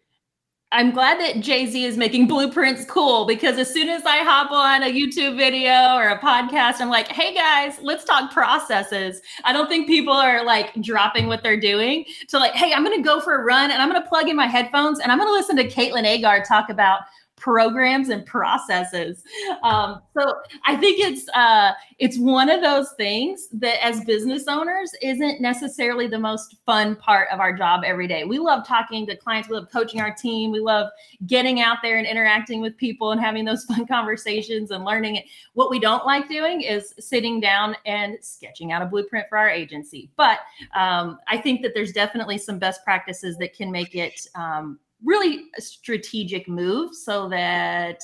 I'm 0.73 0.91
glad 0.91 1.21
that 1.21 1.41
Jay 1.41 1.67
Z 1.67 1.85
is 1.85 1.99
making 1.99 2.26
blueprints 2.26 2.87
cool 2.87 3.26
because 3.26 3.59
as 3.59 3.71
soon 3.71 3.91
as 3.91 4.07
I 4.07 4.25
hop 4.25 4.50
on 4.50 4.83
a 4.83 4.87
YouTube 4.87 5.37
video 5.37 5.95
or 5.95 6.09
a 6.09 6.19
podcast, 6.19 6.81
I'm 6.81 6.88
like, 6.88 7.09
hey 7.09 7.35
guys, 7.35 7.79
let's 7.83 8.05
talk 8.05 8.33
processes. 8.33 9.21
I 9.45 9.52
don't 9.52 9.69
think 9.69 9.87
people 9.87 10.14
are 10.14 10.43
like 10.43 10.73
dropping 10.81 11.26
what 11.26 11.43
they're 11.43 11.61
doing 11.61 12.07
to 12.29 12.38
like, 12.38 12.52
hey, 12.52 12.73
I'm 12.73 12.83
going 12.83 12.97
to 12.97 13.02
go 13.07 13.21
for 13.21 13.43
a 13.43 13.45
run 13.45 13.71
and 13.71 13.83
I'm 13.83 13.91
going 13.91 14.02
to 14.02 14.09
plug 14.09 14.31
in 14.31 14.37
my 14.37 14.47
headphones 14.47 14.99
and 14.99 15.12
I'm 15.12 15.19
going 15.19 15.29
to 15.29 15.35
listen 15.35 15.57
to 15.57 15.69
Caitlin 15.69 16.07
Agar 16.07 16.43
talk 16.43 16.71
about 16.71 17.00
programs 17.43 18.09
and 18.09 18.25
processes. 18.25 19.25
Um, 19.65 20.01
so 20.17 20.33
I 20.65 20.77
think 20.77 21.01
it's 21.01 21.29
uh, 21.31 21.73
it's 21.99 22.17
one 22.17 22.49
of 22.49 22.63
those 22.63 22.93
things 22.93 23.49
that 23.55 23.85
as 23.85 24.05
business 24.05 24.45
owners 24.47 24.93
isn't 25.03 25.41
necessarily 25.41 26.07
the 26.07 26.21
most 26.21 26.57
fun 26.65 26.95
part 26.95 27.29
of 27.33 27.41
our 27.41 27.53
job 27.53 27.83
every 27.85 28.07
day. 28.07 28.23
We 28.23 28.39
love 28.39 28.65
talking 28.65 29.07
to 29.09 29.17
clients, 29.17 29.49
we 29.49 29.57
love 29.57 29.69
coaching 29.73 30.01
our 30.01 30.15
team, 30.15 30.53
we 30.53 30.61
love 30.61 30.89
getting 31.27 31.61
out 31.61 31.79
there 31.83 31.99
and 31.99 32.07
interacting 32.07 32.61
with 32.61 32.77
people 32.77 33.11
and 33.11 33.21
having 33.21 33.45
those 33.45 33.65
fun 33.73 33.89
conversations 33.89 34.71
and 34.71 34.85
learning 34.85 35.17
it. 35.17 35.25
What 35.55 35.69
we 35.69 35.81
don't 35.81 36.07
like 36.07 36.29
doing 36.29 36.63
is 36.63 36.95
sitting 37.01 37.41
down 37.41 37.75
and 37.87 38.19
sketching 38.21 38.71
out 38.71 38.83
a 38.83 38.87
blueprint 38.87 39.27
for 39.29 39.37
our 39.37 39.51
agency. 39.51 40.11
But 40.17 40.39
um, 40.77 41.19
I 41.27 41.39
think 41.39 41.63
that 41.63 41.73
there's 41.75 41.93
definitely 41.93 42.39
some 42.39 42.61
best 42.61 42.85
practices 42.85 43.37
that 43.39 43.53
can 43.53 43.73
make 43.73 43.97
it 43.97 44.29
um, 44.37 44.79
really 45.05 45.45
a 45.57 45.61
strategic 45.61 46.49
move 46.49 46.95
so 46.95 47.29
that 47.29 48.03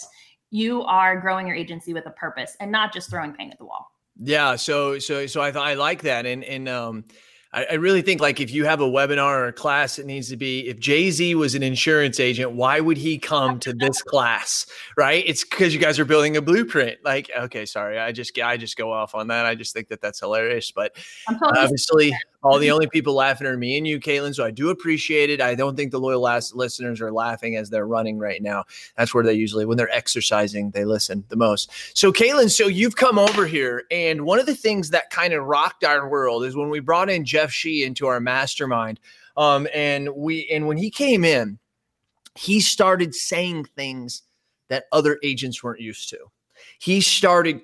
you 0.50 0.82
are 0.82 1.20
growing 1.20 1.46
your 1.46 1.56
agency 1.56 1.92
with 1.92 2.06
a 2.06 2.10
purpose 2.10 2.56
and 2.60 2.72
not 2.72 2.92
just 2.92 3.10
throwing 3.10 3.32
paint 3.32 3.52
at 3.52 3.58
the 3.58 3.64
wall. 3.64 3.92
Yeah. 4.16 4.56
So, 4.56 4.98
so, 4.98 5.26
so 5.26 5.40
I 5.40 5.50
I 5.50 5.74
like 5.74 6.02
that. 6.02 6.26
And, 6.26 6.42
and, 6.44 6.68
um, 6.68 7.04
I, 7.52 7.64
I 7.64 7.74
really 7.74 8.02
think 8.02 8.20
like 8.20 8.40
if 8.40 8.50
you 8.52 8.64
have 8.66 8.80
a 8.80 8.86
webinar 8.86 9.38
or 9.38 9.46
a 9.46 9.52
class, 9.52 9.98
it 9.98 10.06
needs 10.06 10.28
to 10.28 10.36
be 10.36 10.68
if 10.68 10.78
Jay 10.78 11.10
Z 11.10 11.34
was 11.34 11.54
an 11.54 11.62
insurance 11.62 12.20
agent, 12.20 12.52
why 12.52 12.80
would 12.80 12.98
he 12.98 13.18
come 13.18 13.58
to 13.60 13.72
this 13.72 14.02
class? 14.02 14.66
Right? 14.96 15.24
It's 15.26 15.44
because 15.44 15.72
you 15.72 15.80
guys 15.80 15.98
are 15.98 16.04
building 16.04 16.36
a 16.36 16.42
blueprint. 16.42 16.98
Like, 17.04 17.30
okay, 17.36 17.64
sorry, 17.64 17.98
I 17.98 18.12
just 18.12 18.38
I 18.38 18.58
just 18.58 18.76
go 18.76 18.92
off 18.92 19.14
on 19.14 19.28
that. 19.28 19.46
I 19.46 19.54
just 19.54 19.72
think 19.72 19.88
that 19.88 20.02
that's 20.02 20.20
hilarious. 20.20 20.70
But 20.72 20.96
obviously, 21.56 22.14
all 22.42 22.58
the 22.58 22.70
only 22.70 22.86
people 22.86 23.14
laughing 23.14 23.46
are 23.46 23.56
me 23.56 23.76
and 23.76 23.86
you, 23.86 23.98
Caitlin. 23.98 24.34
So 24.34 24.44
I 24.44 24.50
do 24.50 24.70
appreciate 24.70 25.28
it. 25.28 25.40
I 25.40 25.54
don't 25.54 25.76
think 25.76 25.90
the 25.90 25.98
loyal 25.98 26.20
last 26.20 26.54
listeners 26.54 27.00
are 27.00 27.12
laughing 27.12 27.56
as 27.56 27.68
they're 27.68 27.86
running 27.86 28.18
right 28.18 28.40
now. 28.42 28.64
That's 28.96 29.12
where 29.12 29.24
they 29.24 29.34
usually, 29.34 29.64
when 29.64 29.76
they're 29.76 29.94
exercising, 29.94 30.70
they 30.70 30.84
listen 30.84 31.24
the 31.28 31.36
most. 31.36 31.70
So, 31.94 32.12
Caitlin, 32.12 32.50
so 32.50 32.68
you've 32.68 32.96
come 32.96 33.18
over 33.18 33.46
here, 33.46 33.84
and 33.90 34.22
one 34.22 34.38
of 34.38 34.46
the 34.46 34.54
things 34.54 34.90
that 34.90 35.10
kind 35.10 35.32
of 35.32 35.44
rocked 35.44 35.84
our 35.84 36.08
world 36.08 36.44
is 36.44 36.54
when 36.54 36.70
we 36.70 36.80
brought 36.80 37.10
in 37.10 37.24
Jeff 37.24 37.50
Shee 37.50 37.84
into 37.84 38.06
our 38.06 38.20
mastermind. 38.20 39.00
Um, 39.36 39.68
and 39.72 40.08
we 40.16 40.48
and 40.48 40.66
when 40.66 40.76
he 40.76 40.90
came 40.90 41.24
in, 41.24 41.58
he 42.34 42.60
started 42.60 43.14
saying 43.14 43.64
things 43.76 44.22
that 44.68 44.84
other 44.92 45.18
agents 45.22 45.62
weren't 45.62 45.80
used 45.80 46.08
to 46.10 46.18
he 46.80 47.00
started 47.00 47.60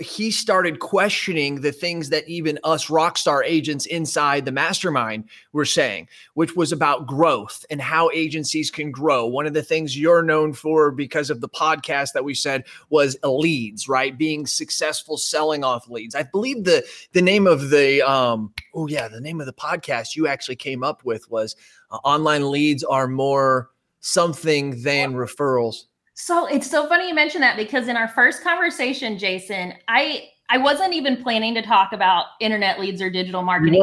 he 0.00 0.30
started 0.30 0.80
questioning 0.80 1.60
the 1.60 1.70
things 1.70 2.08
that 2.08 2.26
even 2.26 2.58
us 2.64 2.86
rockstar 2.86 3.42
agents 3.44 3.84
inside 3.86 4.46
the 4.46 4.52
mastermind 4.52 5.24
were 5.52 5.66
saying 5.66 6.08
which 6.32 6.56
was 6.56 6.72
about 6.72 7.06
growth 7.06 7.64
and 7.68 7.80
how 7.80 8.10
agencies 8.14 8.70
can 8.70 8.90
grow. 8.90 9.26
One 9.26 9.46
of 9.46 9.52
the 9.52 9.62
things 9.62 9.98
you're 9.98 10.22
known 10.22 10.54
for 10.54 10.90
because 10.90 11.28
of 11.28 11.42
the 11.42 11.48
podcast 11.48 12.12
that 12.14 12.24
we 12.24 12.34
said 12.34 12.64
was 12.88 13.16
leads 13.22 13.86
right? 13.86 14.16
Being 14.16 14.46
successful 14.46 15.18
selling 15.18 15.62
off 15.62 15.88
leads. 15.88 16.14
I 16.14 16.22
believe 16.22 16.64
the 16.64 16.84
the 17.12 17.22
name 17.22 17.46
of 17.46 17.68
the 17.68 18.00
um 18.02 18.54
oh 18.74 18.88
yeah 18.88 19.08
the 19.08 19.20
name 19.20 19.40
of 19.40 19.46
the 19.46 19.52
podcast 19.52 20.16
you 20.16 20.26
actually 20.26 20.56
came 20.56 20.82
up 20.82 21.04
with 21.04 21.30
was 21.30 21.54
uh, 21.90 21.96
online 21.96 22.50
leads 22.50 22.82
are 22.82 23.08
more 23.08 23.70
something 24.00 24.82
than 24.82 25.14
referrals 25.14 25.84
so 26.14 26.46
it's 26.46 26.70
so 26.70 26.88
funny 26.88 27.08
you 27.08 27.14
mentioned 27.14 27.42
that 27.42 27.56
because 27.56 27.88
in 27.88 27.96
our 27.96 28.08
first 28.08 28.42
conversation, 28.42 29.18
Jason, 29.18 29.74
I 29.88 30.28
I 30.48 30.58
wasn't 30.58 30.94
even 30.94 31.22
planning 31.22 31.54
to 31.54 31.62
talk 31.62 31.92
about 31.92 32.26
internet 32.40 32.78
leads 32.78 33.02
or 33.02 33.10
digital 33.10 33.42
marketing 33.42 33.82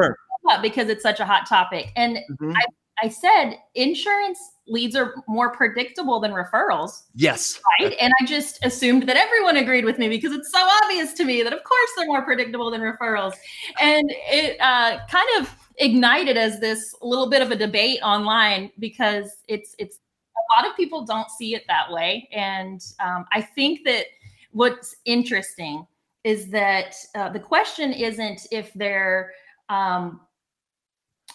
because 0.62 0.90
it's 0.90 1.04
such 1.04 1.20
a 1.20 1.26
hot 1.26 1.48
topic. 1.48 1.92
And 1.96 2.18
mm-hmm. 2.18 2.52
I, 2.52 2.66
I 3.04 3.10
said 3.10 3.56
insurance 3.76 4.40
leads 4.68 4.96
are 4.96 5.16
more 5.28 5.52
predictable 5.52 6.20
than 6.20 6.32
referrals. 6.32 7.04
Yes. 7.16 7.60
Right. 7.80 7.96
And 8.00 8.14
I 8.22 8.26
just 8.26 8.64
assumed 8.64 9.04
that 9.04 9.18
everyone 9.18 9.58
agreed 9.58 9.86
with 9.86 9.98
me 9.98 10.08
because 10.08 10.32
it's 10.34 10.52
so 10.52 10.60
obvious 10.84 11.14
to 11.14 11.26
me 11.26 11.42
that, 11.44 11.52
of 11.52 11.64
course, 11.64 11.90
they're 11.98 12.08
more 12.08 12.22
predictable 12.22 12.72
than 12.72 12.82
referrals. 12.82 13.34
And 13.80 14.10
it 14.10 14.60
uh, 14.62 15.00
kind 15.08 15.28
of 15.40 15.54
ignited 15.78 16.38
as 16.38 16.60
this 16.60 16.96
little 17.02 17.30
bit 17.30 17.42
of 17.42 17.52
a 17.52 17.56
debate 17.56 18.00
online 18.04 18.72
because 18.80 19.32
it's 19.48 19.76
it's 19.80 20.00
lot 20.56 20.70
of 20.70 20.76
people 20.76 21.06
don't 21.06 21.30
see 21.30 21.56
it 21.56 21.64
that 21.68 21.92
way. 21.92 22.30
And 22.32 22.82
um, 23.00 23.26
I 23.32 23.42
think 23.42 23.82
that 23.86 24.06
what's 24.52 24.96
interesting 25.06 25.86
is 26.24 26.48
that 26.50 26.96
uh, 27.16 27.30
the 27.30 27.40
question 27.40 27.92
isn't 27.94 28.48
if 28.52 28.72
they're 28.74 29.32
um, 29.70 30.22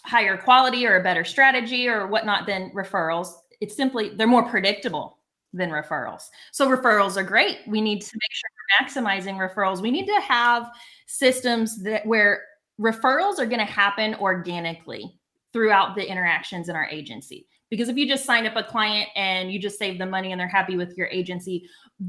higher 0.05 0.37
quality 0.37 0.87
or 0.87 1.01
a 1.01 1.03
better 1.03 1.25
strategy 1.25 1.89
or 1.89 2.07
whatnot 2.07 2.47
than 2.47 2.71
referrals. 2.71 3.33
It's 3.61 3.75
simply 3.75 4.11
they're 4.15 4.27
more 4.27 4.49
predictable 4.49 5.19
than 5.53 5.71
referrals. 5.71 6.29
So 6.53 6.69
referrals 6.69 7.17
are 7.17 7.25
great. 7.25 7.59
We 7.67 7.81
need 7.81 8.03
to 8.03 8.13
make 8.15 8.33
sure 8.33 8.51
we're 8.55 8.87
maximizing 8.87 9.37
referrals. 9.37 9.81
We 9.81 9.91
need 9.91 10.07
to 10.07 10.21
have 10.21 10.71
systems 11.07 11.83
that 11.83 12.07
where 12.07 12.43
referrals 12.81 13.39
are 13.39 13.47
going 13.47 13.59
to 13.59 13.65
happen 13.65 14.15
organically 14.17 15.19
throughout 15.53 15.97
the 15.97 16.09
interactions 16.09 16.69
in 16.69 16.77
our 16.77 16.87
agency. 16.91 17.47
Because 17.71 17.89
if 17.89 17.97
you 17.97 18.07
just 18.07 18.25
sign 18.25 18.47
up 18.47 18.57
a 18.57 18.63
client 18.63 19.09
and 19.17 19.51
you 19.51 19.59
just 19.59 19.79
save 19.79 19.99
them 19.99 20.11
money 20.11 20.33
and 20.33 20.41
they're 20.41 20.49
happy 20.49 20.77
with 20.77 20.97
your 20.97 21.09
agency, 21.09 21.69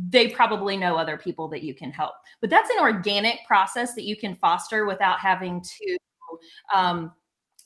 they 0.09 0.27
probably 0.27 0.77
know 0.77 0.97
other 0.97 1.17
people 1.17 1.47
that 1.49 1.63
you 1.63 1.73
can 1.73 1.91
help. 1.91 2.13
But 2.41 2.49
that's 2.49 2.69
an 2.69 2.79
organic 2.79 3.39
process 3.47 3.95
that 3.95 4.03
you 4.03 4.15
can 4.15 4.35
foster 4.35 4.85
without 4.85 5.19
having 5.19 5.61
to 5.61 5.97
um, 6.73 7.11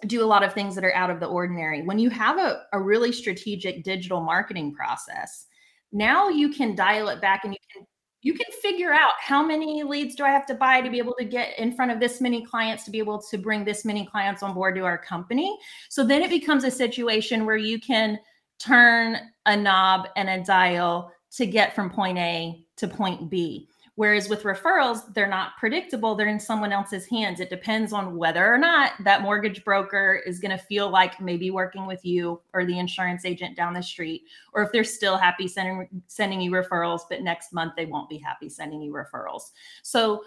do 0.07 0.23
a 0.23 0.25
lot 0.25 0.43
of 0.43 0.53
things 0.53 0.73
that 0.75 0.85
are 0.85 0.95
out 0.95 1.09
of 1.09 1.19
the 1.19 1.27
ordinary. 1.27 1.83
When 1.83 1.99
you 1.99 2.09
have 2.09 2.37
a, 2.37 2.63
a 2.73 2.81
really 2.81 3.11
strategic 3.11 3.83
digital 3.83 4.21
marketing 4.21 4.73
process, 4.73 5.47
now 5.91 6.29
you 6.29 6.49
can 6.49 6.75
dial 6.75 7.09
it 7.09 7.21
back 7.21 7.43
and 7.43 7.53
you 7.53 7.59
can 7.73 7.85
you 8.21 8.33
can 8.33 8.45
figure 8.61 8.93
out 8.93 9.13
how 9.19 9.43
many 9.43 9.83
leads 9.83 10.15
do 10.15 10.23
I 10.23 10.29
have 10.29 10.45
to 10.47 10.53
buy 10.53 10.81
to 10.81 10.89
be 10.89 10.99
able 10.99 11.15
to 11.17 11.25
get 11.25 11.57
in 11.57 11.73
front 11.73 11.91
of 11.91 11.99
this 11.99 12.21
many 12.21 12.45
clients 12.45 12.83
to 12.85 12.91
be 12.91 12.99
able 12.99 13.21
to 13.23 13.37
bring 13.37 13.65
this 13.65 13.83
many 13.83 14.05
clients 14.05 14.43
on 14.43 14.53
board 14.53 14.75
to 14.75 14.81
our 14.85 14.97
company. 14.97 15.57
So 15.89 16.05
then 16.05 16.21
it 16.21 16.29
becomes 16.29 16.63
a 16.63 16.71
situation 16.71 17.45
where 17.45 17.57
you 17.57 17.79
can 17.79 18.19
turn 18.59 19.17
a 19.47 19.57
knob 19.57 20.07
and 20.15 20.29
a 20.29 20.43
dial 20.43 21.11
to 21.31 21.47
get 21.47 21.73
from 21.73 21.89
point 21.89 22.19
A 22.19 22.63
to 22.77 22.87
point 22.87 23.29
B. 23.29 23.67
Whereas 24.01 24.29
with 24.29 24.41
referrals, 24.41 25.13
they're 25.13 25.27
not 25.27 25.57
predictable. 25.59 26.15
They're 26.15 26.27
in 26.27 26.39
someone 26.39 26.71
else's 26.71 27.05
hands. 27.05 27.39
It 27.39 27.51
depends 27.51 27.93
on 27.93 28.17
whether 28.17 28.51
or 28.51 28.57
not 28.57 28.93
that 29.03 29.21
mortgage 29.21 29.63
broker 29.63 30.23
is 30.25 30.39
going 30.39 30.57
to 30.57 30.63
feel 30.63 30.89
like 30.89 31.21
maybe 31.21 31.51
working 31.51 31.85
with 31.85 32.03
you 32.03 32.41
or 32.51 32.65
the 32.65 32.79
insurance 32.79 33.25
agent 33.25 33.55
down 33.55 33.75
the 33.75 33.83
street, 33.83 34.23
or 34.53 34.63
if 34.63 34.71
they're 34.71 34.83
still 34.83 35.17
happy 35.17 35.47
sending 35.47 35.87
sending 36.07 36.41
you 36.41 36.49
referrals, 36.49 37.01
but 37.11 37.21
next 37.21 37.53
month 37.53 37.73
they 37.77 37.85
won't 37.85 38.09
be 38.09 38.17
happy 38.17 38.49
sending 38.49 38.81
you 38.81 38.91
referrals. 38.91 39.51
So 39.83 40.23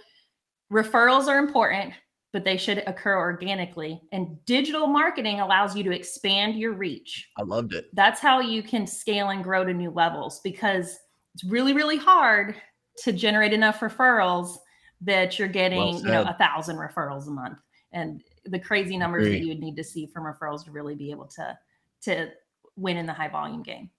referrals 0.73 1.27
are 1.27 1.41
important, 1.41 1.95
but 2.33 2.45
they 2.45 2.57
should 2.57 2.85
occur 2.87 3.19
organically. 3.19 4.01
And 4.13 4.39
digital 4.45 4.87
marketing 4.87 5.41
allows 5.41 5.75
you 5.75 5.83
to 5.83 5.91
expand 5.91 6.55
your 6.55 6.75
reach. 6.75 7.29
I 7.37 7.43
loved 7.43 7.75
it. 7.75 7.87
That's 7.93 8.21
how 8.21 8.39
you 8.39 8.63
can 8.63 8.87
scale 8.87 9.31
and 9.31 9.43
grow 9.43 9.65
to 9.65 9.75
new 9.75 9.91
levels 9.91 10.41
because 10.45 10.97
it's 11.35 11.43
really, 11.43 11.73
really 11.73 11.97
hard 11.97 12.55
to 13.03 13.13
generate 13.13 13.53
enough 13.53 13.81
referrals 13.81 14.57
that 15.01 15.39
you're 15.39 15.49
getting, 15.49 15.79
well 15.79 15.99
you 15.99 16.05
know, 16.05 16.23
a 16.23 16.37
thousand 16.39 16.77
referrals 16.77 17.27
a 17.27 17.31
month. 17.31 17.59
And 17.93 18.23
the 18.47 18.59
crazy 18.59 18.97
numbers 18.97 19.29
that 19.29 19.39
you 19.39 19.49
would 19.49 19.61
need 19.61 19.77
to 19.77 19.85
see 19.85 20.07
from 20.07 20.25
referrals 20.25 20.65
to 20.65 20.71
really 20.71 20.95
be 20.95 21.11
able 21.11 21.27
to 21.37 21.59
to 22.03 22.31
win 22.77 22.97
in 22.97 23.07
the 23.07 23.13
high 23.13 23.29
volume 23.29 23.63
game. 23.63 23.91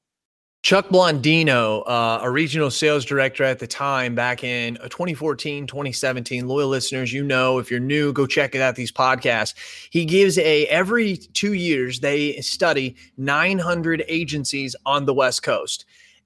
Chuck 0.66 0.90
Blondino, 0.90 1.84
uh, 1.86 2.22
a 2.24 2.30
regional 2.32 2.72
sales 2.72 3.06
director 3.06 3.44
at 3.44 3.60
the 3.60 3.68
time 3.68 4.16
back 4.16 4.44
in 4.44 4.78
uh, 4.78 4.88
2014, 4.88 5.68
2017. 5.68 6.48
Loyal 6.48 6.68
listeners, 6.68 7.14
you 7.14 7.24
know, 7.24 7.60
if 7.60 7.70
you're 7.70 7.80
new, 7.80 8.12
go 8.12 8.26
check 8.26 8.56
it 8.56 8.62
out 8.62 8.76
these 8.76 8.92
podcasts. 8.92 9.54
He 9.92 10.06
gives 10.06 10.40
a 10.40 10.66
every 10.66 11.18
two 11.18 11.54
years, 11.54 12.00
they 12.00 12.42
study 12.42 12.96
900 13.18 14.06
agencies 14.08 14.76
on 14.88 15.06
the 15.06 15.14
West 15.14 15.44
Coast. 15.44 15.86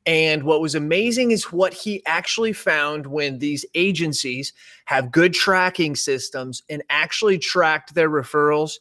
And 0.09 0.41
what 0.41 0.59
was 0.59 0.73
amazing 0.73 1.29
is 1.29 1.51
what 1.51 1.71
he 1.71 2.03
actually 2.07 2.51
found 2.51 3.05
when 3.05 3.37
these 3.37 3.63
agencies 3.75 4.53
have 4.85 5.11
good 5.11 5.35
tracking 5.35 5.95
systems 5.95 6.63
and 6.67 6.81
actually 6.89 7.37
tracked 7.37 7.93
their 7.93 8.09
referrals. 8.09 8.79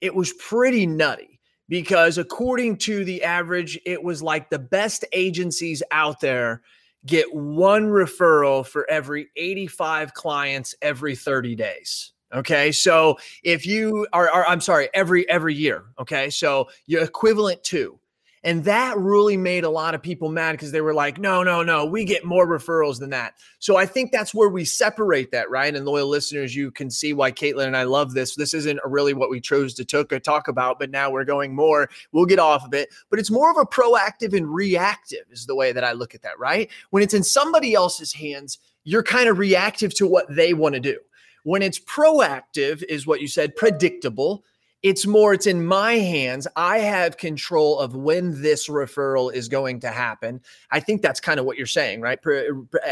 It 0.00 0.16
was 0.16 0.32
pretty 0.32 0.84
nutty 0.84 1.38
because, 1.68 2.18
according 2.18 2.78
to 2.78 3.04
the 3.04 3.22
average, 3.22 3.78
it 3.86 4.02
was 4.02 4.20
like 4.20 4.50
the 4.50 4.58
best 4.58 5.04
agencies 5.12 5.80
out 5.92 6.18
there 6.18 6.60
get 7.06 7.32
one 7.32 7.84
referral 7.84 8.66
for 8.66 8.84
every 8.90 9.28
85 9.36 10.12
clients 10.14 10.74
every 10.82 11.14
30 11.14 11.54
days. 11.54 12.14
Okay. 12.34 12.72
So 12.72 13.16
if 13.44 13.64
you 13.64 14.08
are, 14.12 14.28
are, 14.28 14.44
I'm 14.48 14.60
sorry, 14.60 14.88
every 14.92 15.28
every 15.30 15.54
year. 15.54 15.84
Okay. 16.00 16.30
So 16.30 16.68
you're 16.86 17.04
equivalent 17.04 17.62
to 17.64 18.00
and 18.44 18.62
that 18.64 18.96
really 18.98 19.38
made 19.38 19.64
a 19.64 19.70
lot 19.70 19.94
of 19.94 20.02
people 20.02 20.28
mad 20.28 20.52
because 20.52 20.70
they 20.70 20.82
were 20.82 20.92
like, 20.92 21.18
no, 21.18 21.42
no, 21.42 21.62
no, 21.62 21.86
we 21.86 22.04
get 22.04 22.26
more 22.26 22.46
referrals 22.46 22.98
than 23.00 23.08
that. 23.10 23.34
So 23.58 23.76
I 23.76 23.86
think 23.86 24.12
that's 24.12 24.34
where 24.34 24.50
we 24.50 24.66
separate 24.66 25.30
that, 25.32 25.48
right? 25.48 25.74
And 25.74 25.86
loyal 25.86 26.08
listeners, 26.08 26.54
you 26.54 26.70
can 26.70 26.90
see 26.90 27.14
why 27.14 27.32
Caitlin 27.32 27.66
and 27.66 27.76
I 27.76 27.84
love 27.84 28.12
this. 28.12 28.36
This 28.36 28.52
isn't 28.52 28.78
really 28.84 29.14
what 29.14 29.30
we 29.30 29.40
chose 29.40 29.72
to 29.74 29.84
took, 29.84 30.12
uh, 30.12 30.20
talk 30.20 30.48
about, 30.48 30.78
but 30.78 30.90
now 30.90 31.10
we're 31.10 31.24
going 31.24 31.54
more. 31.54 31.88
We'll 32.12 32.26
get 32.26 32.38
off 32.38 32.66
of 32.66 32.74
it, 32.74 32.90
but 33.08 33.18
it's 33.18 33.30
more 33.30 33.50
of 33.50 33.56
a 33.56 33.64
proactive 33.64 34.36
and 34.36 34.52
reactive, 34.52 35.24
is 35.30 35.46
the 35.46 35.56
way 35.56 35.72
that 35.72 35.82
I 35.84 35.92
look 35.92 36.14
at 36.14 36.20
that, 36.22 36.38
right? 36.38 36.70
When 36.90 37.02
it's 37.02 37.14
in 37.14 37.24
somebody 37.24 37.72
else's 37.72 38.12
hands, 38.12 38.58
you're 38.84 39.02
kind 39.02 39.30
of 39.30 39.38
reactive 39.38 39.94
to 39.94 40.06
what 40.06 40.26
they 40.28 40.52
want 40.52 40.74
to 40.74 40.80
do. 40.80 40.98
When 41.44 41.62
it's 41.62 41.78
proactive, 41.78 42.82
is 42.90 43.06
what 43.06 43.22
you 43.22 43.28
said, 43.28 43.56
predictable 43.56 44.44
it's 44.84 45.06
more, 45.06 45.32
it's 45.32 45.46
in 45.46 45.64
my 45.64 45.94
hands. 45.94 46.46
I 46.56 46.78
have 46.78 47.16
control 47.16 47.78
of 47.78 47.96
when 47.96 48.42
this 48.42 48.68
referral 48.68 49.32
is 49.32 49.48
going 49.48 49.80
to 49.80 49.88
happen. 49.88 50.42
I 50.70 50.78
think 50.78 51.00
that's 51.00 51.20
kind 51.20 51.40
of 51.40 51.46
what 51.46 51.56
you're 51.56 51.66
saying, 51.66 52.02
right? 52.02 52.18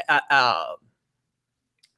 Uh, 0.08 0.20
uh, 0.30 0.72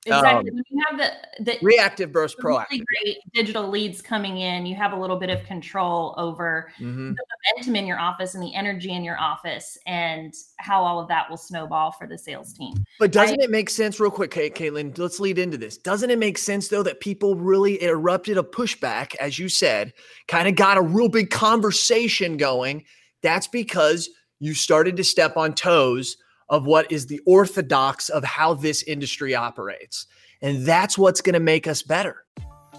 Exactly. 0.07 0.51
Um, 0.51 0.57
when 0.57 0.65
you 0.71 0.85
have 0.89 0.99
the, 0.99 1.45
the 1.45 1.59
reactive 1.63 2.11
versus 2.11 2.37
really 2.43 2.59
proactive. 2.59 2.85
great 3.03 3.17
digital 3.33 3.69
leads 3.69 4.03
coming 4.03 4.39
in, 4.39 4.67
you 4.67 4.75
have 4.75 4.93
a 4.93 4.97
little 4.97 5.17
bit 5.17 5.31
of 5.31 5.43
control 5.45 6.15
over 6.19 6.71
Mhm. 6.79 7.15
the 7.17 7.25
momentum 7.57 7.77
in 7.77 7.87
your 7.87 7.99
office 7.99 8.35
and 8.35 8.43
the 8.43 8.55
energy 8.55 8.93
in 8.93 9.03
your 9.03 9.19
office 9.19 9.79
and 9.87 10.35
how 10.59 10.83
all 10.83 11.01
of 11.01 11.09
that 11.09 11.29
will 11.31 11.37
snowball 11.37 11.91
for 11.93 12.07
the 12.07 12.19
sales 12.19 12.53
team. 12.53 12.75
But 12.99 13.13
doesn't 13.13 13.41
it 13.41 13.51
make 13.51 13.71
sense, 13.71 13.99
real 13.99 14.11
quick, 14.11 14.31
Kate, 14.31 14.55
Caitlin? 14.55 14.97
Let's 14.99 15.21
lead 15.21 15.39
into 15.39 15.57
this. 15.57 15.79
Doesn't 15.79 16.11
it 16.11 16.19
make 16.19 16.39
sense 16.39 16.69
though 16.69 16.83
that 16.83 17.01
people 17.01 17.35
really 17.37 17.83
erupted 17.83 18.37
a 18.37 18.43
pushback, 18.43 19.15
as 19.17 19.39
you 19.39 19.49
said, 19.49 19.93
kind 20.29 20.49
of 20.49 20.55
got 20.55 20.77
a 20.77 20.83
real 20.83 21.09
big 21.09 21.31
conversation 21.31 22.37
going? 22.37 22.85
That's 23.23 23.47
because 23.47 24.11
you 24.41 24.53
started 24.53 24.97
to 24.99 25.05
step 25.05 25.37
on 25.39 25.55
toes 25.55 26.19
of 26.49 26.67
what 26.67 26.91
is 26.91 27.07
the 27.07 27.21
orthodox 27.27 28.09
of 28.09 28.25
how 28.25 28.55
this 28.55 28.83
industry 28.83 29.35
operates. 29.35 30.07
And 30.43 30.67
that's 30.67 30.99
what's 30.99 31.21
going 31.21 31.35
to 31.35 31.41
make 31.41 31.67
us 31.67 31.83
better. 31.83 32.25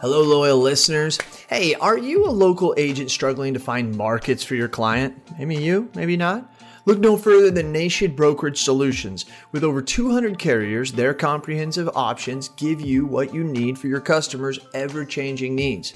Hello, 0.01 0.21
loyal 0.21 0.59
listeners. 0.59 1.17
Hey, 1.49 1.73
are 1.75 1.97
you 1.97 2.27
a 2.27 2.29
local 2.29 2.75
agent 2.77 3.09
struggling 3.09 3.53
to 3.53 3.59
find 3.59 3.95
markets 3.95 4.43
for 4.43 4.55
your 4.55 4.67
client? 4.67 5.17
Maybe 5.37 5.55
you, 5.55 5.89
maybe 5.95 6.17
not. 6.17 6.51
Look 6.87 6.99
no 6.99 7.17
further 7.17 7.49
than 7.49 7.71
Nation 7.71 8.13
Brokerage 8.13 8.61
Solutions. 8.61 9.25
With 9.51 9.63
over 9.63 9.81
200 9.81 10.37
carriers, 10.37 10.91
their 10.91 11.15
comprehensive 11.15 11.89
options 11.95 12.49
give 12.49 12.79
you 12.79 13.07
what 13.07 13.33
you 13.33 13.43
need 13.43 13.79
for 13.79 13.87
your 13.87 14.01
customers' 14.01 14.59
ever 14.75 15.03
changing 15.03 15.55
needs. 15.55 15.95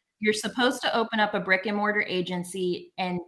you're 0.21 0.33
supposed 0.33 0.81
to 0.81 0.95
open 0.95 1.19
up 1.19 1.33
a 1.33 1.39
brick 1.39 1.65
and 1.65 1.75
mortar 1.75 2.05
agency 2.07 2.93
and 2.97 3.19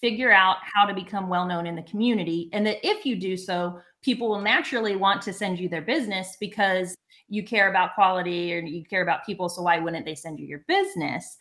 figure 0.00 0.32
out 0.32 0.56
how 0.62 0.86
to 0.86 0.94
become 0.94 1.28
well 1.28 1.46
known 1.46 1.66
in 1.66 1.76
the 1.76 1.82
community 1.82 2.48
and 2.52 2.66
that 2.66 2.78
if 2.86 3.04
you 3.04 3.16
do 3.16 3.36
so 3.36 3.78
people 4.02 4.28
will 4.28 4.40
naturally 4.40 4.94
want 4.94 5.20
to 5.20 5.32
send 5.32 5.58
you 5.58 5.68
their 5.68 5.82
business 5.82 6.36
because 6.38 6.94
you 7.28 7.42
care 7.42 7.68
about 7.70 7.94
quality 7.94 8.54
or 8.54 8.58
you 8.60 8.84
care 8.84 9.02
about 9.02 9.26
people 9.26 9.48
so 9.48 9.62
why 9.62 9.78
wouldn't 9.78 10.06
they 10.06 10.14
send 10.14 10.38
you 10.38 10.46
your 10.46 10.62
business? 10.68 11.36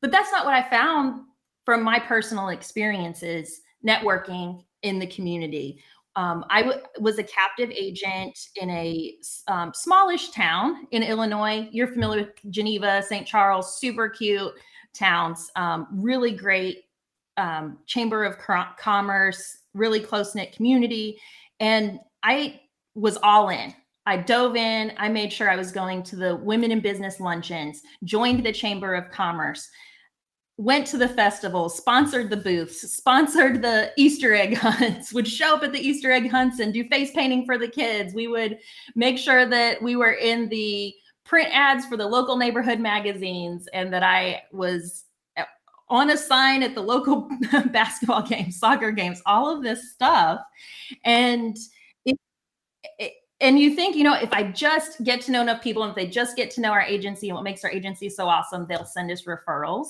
But 0.00 0.10
that's 0.10 0.32
not 0.32 0.44
what 0.44 0.54
i 0.54 0.68
found 0.68 1.22
from 1.64 1.82
my 1.82 1.98
personal 1.98 2.48
experiences 2.48 3.60
networking 3.86 4.64
in 4.82 4.98
the 4.98 5.06
community 5.08 5.82
um, 6.16 6.46
I 6.48 6.62
w- 6.62 6.82
was 6.98 7.18
a 7.18 7.22
captive 7.22 7.70
agent 7.70 8.38
in 8.56 8.70
a 8.70 9.14
um, 9.48 9.72
smallish 9.74 10.30
town 10.30 10.86
in 10.90 11.02
Illinois. 11.02 11.68
You're 11.70 11.88
familiar 11.88 12.22
with 12.22 12.52
Geneva, 12.52 13.02
St. 13.02 13.26
Charles, 13.26 13.78
super 13.78 14.08
cute 14.08 14.52
towns, 14.94 15.50
um, 15.56 15.86
really 15.92 16.32
great 16.32 16.84
um, 17.36 17.78
chamber 17.84 18.24
of 18.24 18.38
Co- 18.38 18.64
commerce, 18.78 19.58
really 19.74 20.00
close 20.00 20.34
knit 20.34 20.52
community. 20.52 21.18
And 21.60 22.00
I 22.22 22.62
was 22.94 23.18
all 23.22 23.50
in. 23.50 23.74
I 24.06 24.16
dove 24.16 24.56
in. 24.56 24.92
I 24.96 25.10
made 25.10 25.32
sure 25.32 25.50
I 25.50 25.56
was 25.56 25.70
going 25.70 26.02
to 26.04 26.16
the 26.16 26.36
women 26.36 26.70
in 26.70 26.80
business 26.80 27.20
luncheons, 27.20 27.82
joined 28.04 28.46
the 28.46 28.52
chamber 28.52 28.94
of 28.94 29.10
commerce, 29.10 29.68
went 30.58 30.86
to 30.86 30.96
the 30.96 31.08
festival, 31.08 31.68
sponsored 31.68 32.30
the 32.30 32.36
booths, 32.36 32.80
sponsored 32.90 33.60
the 33.60 33.92
Easter 33.96 34.34
egg 34.34 34.54
hunts, 34.56 35.12
would 35.12 35.28
show 35.28 35.54
up 35.54 35.62
at 35.62 35.72
the 35.72 35.80
Easter 35.80 36.10
egg 36.10 36.30
hunts 36.30 36.60
and 36.60 36.72
do 36.72 36.84
face 36.88 37.10
painting 37.12 37.44
for 37.44 37.58
the 37.58 37.68
kids. 37.68 38.14
We 38.14 38.26
would 38.28 38.58
make 38.94 39.18
sure 39.18 39.46
that 39.46 39.82
we 39.82 39.96
were 39.96 40.12
in 40.12 40.48
the 40.48 40.94
print 41.24 41.48
ads 41.52 41.84
for 41.86 41.96
the 41.96 42.06
local 42.06 42.36
neighborhood 42.36 42.80
magazines 42.80 43.68
and 43.74 43.92
that 43.92 44.02
I 44.02 44.42
was 44.52 45.04
uh, 45.36 45.42
on 45.88 46.10
a 46.10 46.16
sign 46.16 46.62
at 46.62 46.74
the 46.74 46.82
local 46.82 47.28
basketball 47.72 48.22
games, 48.22 48.58
soccer 48.58 48.92
games, 48.92 49.20
all 49.26 49.54
of 49.54 49.62
this 49.62 49.92
stuff. 49.92 50.40
And 51.04 51.56
it, 52.06 52.16
it 52.98 53.12
and 53.40 53.58
you 53.58 53.74
think, 53.74 53.96
you 53.96 54.04
know, 54.04 54.14
if 54.14 54.32
I 54.32 54.44
just 54.44 55.04
get 55.04 55.20
to 55.22 55.32
know 55.32 55.42
enough 55.42 55.62
people 55.62 55.82
and 55.82 55.90
if 55.90 55.96
they 55.96 56.06
just 56.06 56.36
get 56.36 56.50
to 56.52 56.62
know 56.62 56.70
our 56.70 56.80
agency 56.80 57.28
and 57.28 57.34
what 57.34 57.44
makes 57.44 57.62
our 57.64 57.70
agency 57.70 58.08
so 58.08 58.26
awesome, 58.26 58.66
they'll 58.66 58.86
send 58.86 59.10
us 59.10 59.24
referrals. 59.24 59.88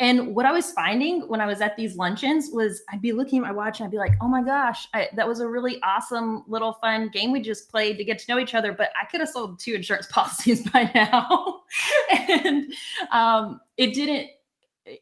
And 0.00 0.34
what 0.34 0.44
I 0.44 0.50
was 0.50 0.72
finding 0.72 1.28
when 1.28 1.40
I 1.40 1.46
was 1.46 1.60
at 1.60 1.76
these 1.76 1.96
luncheons 1.96 2.50
was 2.52 2.82
I'd 2.90 3.00
be 3.00 3.12
looking 3.12 3.38
at 3.38 3.44
my 3.44 3.52
watch 3.52 3.78
and 3.78 3.86
I'd 3.86 3.92
be 3.92 3.98
like, 3.98 4.16
oh 4.20 4.26
my 4.26 4.42
gosh, 4.42 4.88
I, 4.92 5.08
that 5.14 5.26
was 5.26 5.38
a 5.38 5.48
really 5.48 5.80
awesome 5.82 6.42
little 6.48 6.72
fun 6.74 7.10
game 7.10 7.30
we 7.30 7.40
just 7.40 7.70
played 7.70 7.96
to 7.98 8.04
get 8.04 8.18
to 8.18 8.24
know 8.28 8.40
each 8.40 8.56
other. 8.56 8.72
But 8.72 8.90
I 9.00 9.06
could 9.06 9.20
have 9.20 9.28
sold 9.28 9.60
two 9.60 9.74
insurance 9.74 10.06
policies 10.10 10.68
by 10.68 10.90
now. 10.94 11.62
and 12.28 12.72
um, 13.12 13.60
it 13.76 13.94
didn't, 13.94 14.30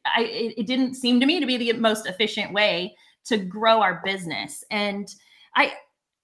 I, 0.05 0.25
it, 0.25 0.55
it 0.59 0.67
didn't 0.67 0.95
seem 0.95 1.21
to 1.21 1.27
me 1.27 1.41
to 1.41 1.47
be 1.47 1.57
the 1.57 1.73
most 1.73 2.07
efficient 2.07 2.53
way 2.53 2.95
to 3.25 3.39
grow 3.39 3.81
our 3.81 4.03
business. 4.05 4.63
And 4.71 5.13
I, 5.57 5.73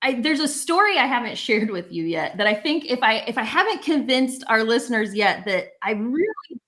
I, 0.02 0.20
there's 0.20 0.40
a 0.40 0.48
story 0.48 0.98
I 0.98 1.06
haven't 1.06 1.38
shared 1.38 1.70
with 1.70 1.90
you 1.90 2.04
yet 2.04 2.36
that 2.36 2.46
I 2.46 2.54
think 2.54 2.84
if 2.84 3.02
I 3.02 3.16
if 3.26 3.36
I 3.36 3.42
haven't 3.42 3.82
convinced 3.82 4.44
our 4.46 4.62
listeners 4.62 5.12
yet 5.12 5.44
that 5.46 5.70
I 5.82 5.92
really 5.92 6.60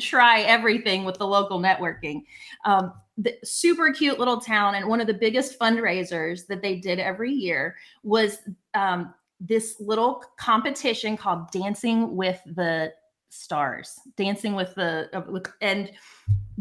try 0.00 0.40
everything 0.40 1.04
with 1.04 1.18
the 1.18 1.26
local 1.26 1.60
networking. 1.60 2.22
Um, 2.64 2.92
the 3.16 3.34
super 3.44 3.92
cute 3.92 4.18
little 4.18 4.40
town, 4.40 4.74
and 4.74 4.88
one 4.88 5.00
of 5.00 5.06
the 5.06 5.14
biggest 5.14 5.58
fundraisers 5.58 6.46
that 6.48 6.62
they 6.62 6.76
did 6.76 6.98
every 6.98 7.30
year 7.30 7.76
was 8.02 8.38
um, 8.74 9.14
this 9.40 9.76
little 9.80 10.22
competition 10.36 11.16
called 11.16 11.50
Dancing 11.52 12.16
with 12.16 12.40
the 12.44 12.92
Stars. 13.28 13.98
Dancing 14.16 14.54
with 14.54 14.74
the 14.74 15.08
uh, 15.12 15.22
with, 15.28 15.46
and 15.60 15.90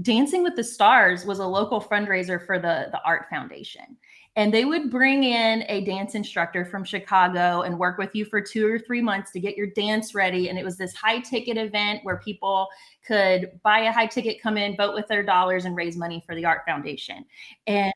Dancing 0.02 0.44
with 0.44 0.56
the 0.56 0.64
Stars 0.64 1.26
was 1.26 1.40
a 1.40 1.46
local 1.46 1.82
fundraiser 1.82 2.44
for 2.46 2.60
the 2.60 2.90
the 2.92 3.02
Art 3.04 3.26
Foundation 3.30 3.98
and 4.36 4.54
they 4.54 4.66
would 4.66 4.90
bring 4.90 5.24
in 5.24 5.64
a 5.70 5.82
dance 5.82 6.16
instructor 6.16 6.66
from 6.66 6.84
Chicago 6.84 7.62
and 7.62 7.78
work 7.78 8.00
with 8.00 8.16
you 8.16 8.26
for 8.26 8.42
two 8.42 8.68
or 8.68 8.80
three 8.80 9.02
months 9.02 9.32
to 9.32 9.40
get 9.40 9.56
your 9.56 9.68
dance 9.68 10.16
ready. 10.16 10.50
And 10.50 10.58
it 10.58 10.66
was 10.66 10.76
this 10.76 10.94
high 10.96 11.20
ticket 11.20 11.58
event 11.58 12.00
where 12.04 12.18
people 12.18 12.68
could 13.06 13.60
buy 13.64 13.82
a 13.82 13.92
high 13.92 14.08
ticket, 14.08 14.42
come 14.42 14.58
in, 14.58 14.76
vote 14.76 14.96
with 14.96 15.08
their 15.08 15.24
dollars, 15.24 15.66
and 15.66 15.76
raise 15.76 15.96
money 15.96 16.24
for 16.26 16.34
the 16.34 16.46
Art 16.46 16.62
Foundation. 16.66 17.26
And 17.68 17.94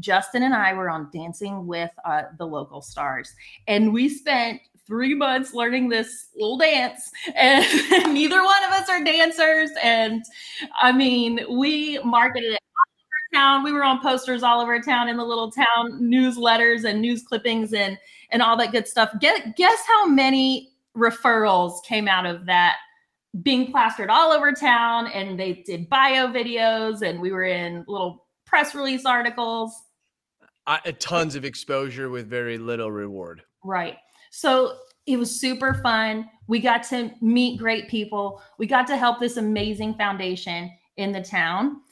Justin 0.00 0.42
and 0.42 0.54
I 0.54 0.74
were 0.74 0.90
on 0.90 1.08
Dancing 1.12 1.66
with 1.66 1.90
uh, 2.04 2.24
the 2.36 2.46
local 2.46 2.82
stars, 2.82 3.32
and 3.66 3.92
we 3.92 4.08
spent 4.08 4.60
three 4.86 5.14
months 5.14 5.52
learning 5.52 5.88
this 5.88 6.28
little 6.36 6.58
dance 6.58 7.10
and 7.34 8.14
neither 8.14 8.42
one 8.44 8.64
of 8.64 8.70
us 8.70 8.88
are 8.88 9.02
dancers 9.02 9.68
and 9.82 10.24
i 10.80 10.92
mean 10.92 11.40
we 11.50 11.98
marketed 12.04 12.52
it 12.52 12.60
town. 13.34 13.62
We 13.62 13.72
were 13.72 13.84
on 13.84 14.00
posters 14.00 14.42
all 14.42 14.60
over 14.60 14.80
town 14.80 15.08
in 15.08 15.16
the 15.16 15.24
little 15.24 15.50
town 15.50 16.00
newsletters 16.00 16.84
and 16.84 17.00
news 17.00 17.22
clippings 17.22 17.72
and 17.72 17.98
and 18.30 18.42
all 18.42 18.56
that 18.56 18.72
good 18.72 18.88
stuff. 18.88 19.10
Get 19.20 19.56
guess 19.56 19.82
how 19.86 20.06
many 20.06 20.72
referrals 20.96 21.84
came 21.84 22.08
out 22.08 22.26
of 22.26 22.46
that 22.46 22.76
being 23.42 23.70
plastered 23.70 24.08
all 24.08 24.32
over 24.32 24.52
town 24.52 25.08
and 25.08 25.38
they 25.38 25.62
did 25.66 25.88
bio 25.88 26.28
videos 26.28 27.02
and 27.02 27.20
we 27.20 27.32
were 27.32 27.44
in 27.44 27.84
little 27.86 28.26
press 28.46 28.74
release 28.74 29.04
articles. 29.04 29.74
I, 30.66 30.80
uh, 30.86 30.92
tons 30.98 31.36
of 31.36 31.44
exposure 31.44 32.08
with 32.08 32.28
very 32.28 32.58
little 32.58 32.90
reward. 32.90 33.42
Right. 33.62 33.96
So 34.30 34.78
it 35.06 35.18
was 35.18 35.40
super 35.40 35.74
fun. 35.74 36.28
We 36.48 36.60
got 36.60 36.82
to 36.84 37.12
meet 37.20 37.58
great 37.58 37.88
people. 37.88 38.42
We 38.58 38.66
got 38.66 38.86
to 38.88 38.96
help 38.96 39.20
this 39.20 39.36
amazing 39.36 39.94
foundation 39.94 40.72
in 40.96 41.12
the 41.12 41.22
town. 41.22 41.82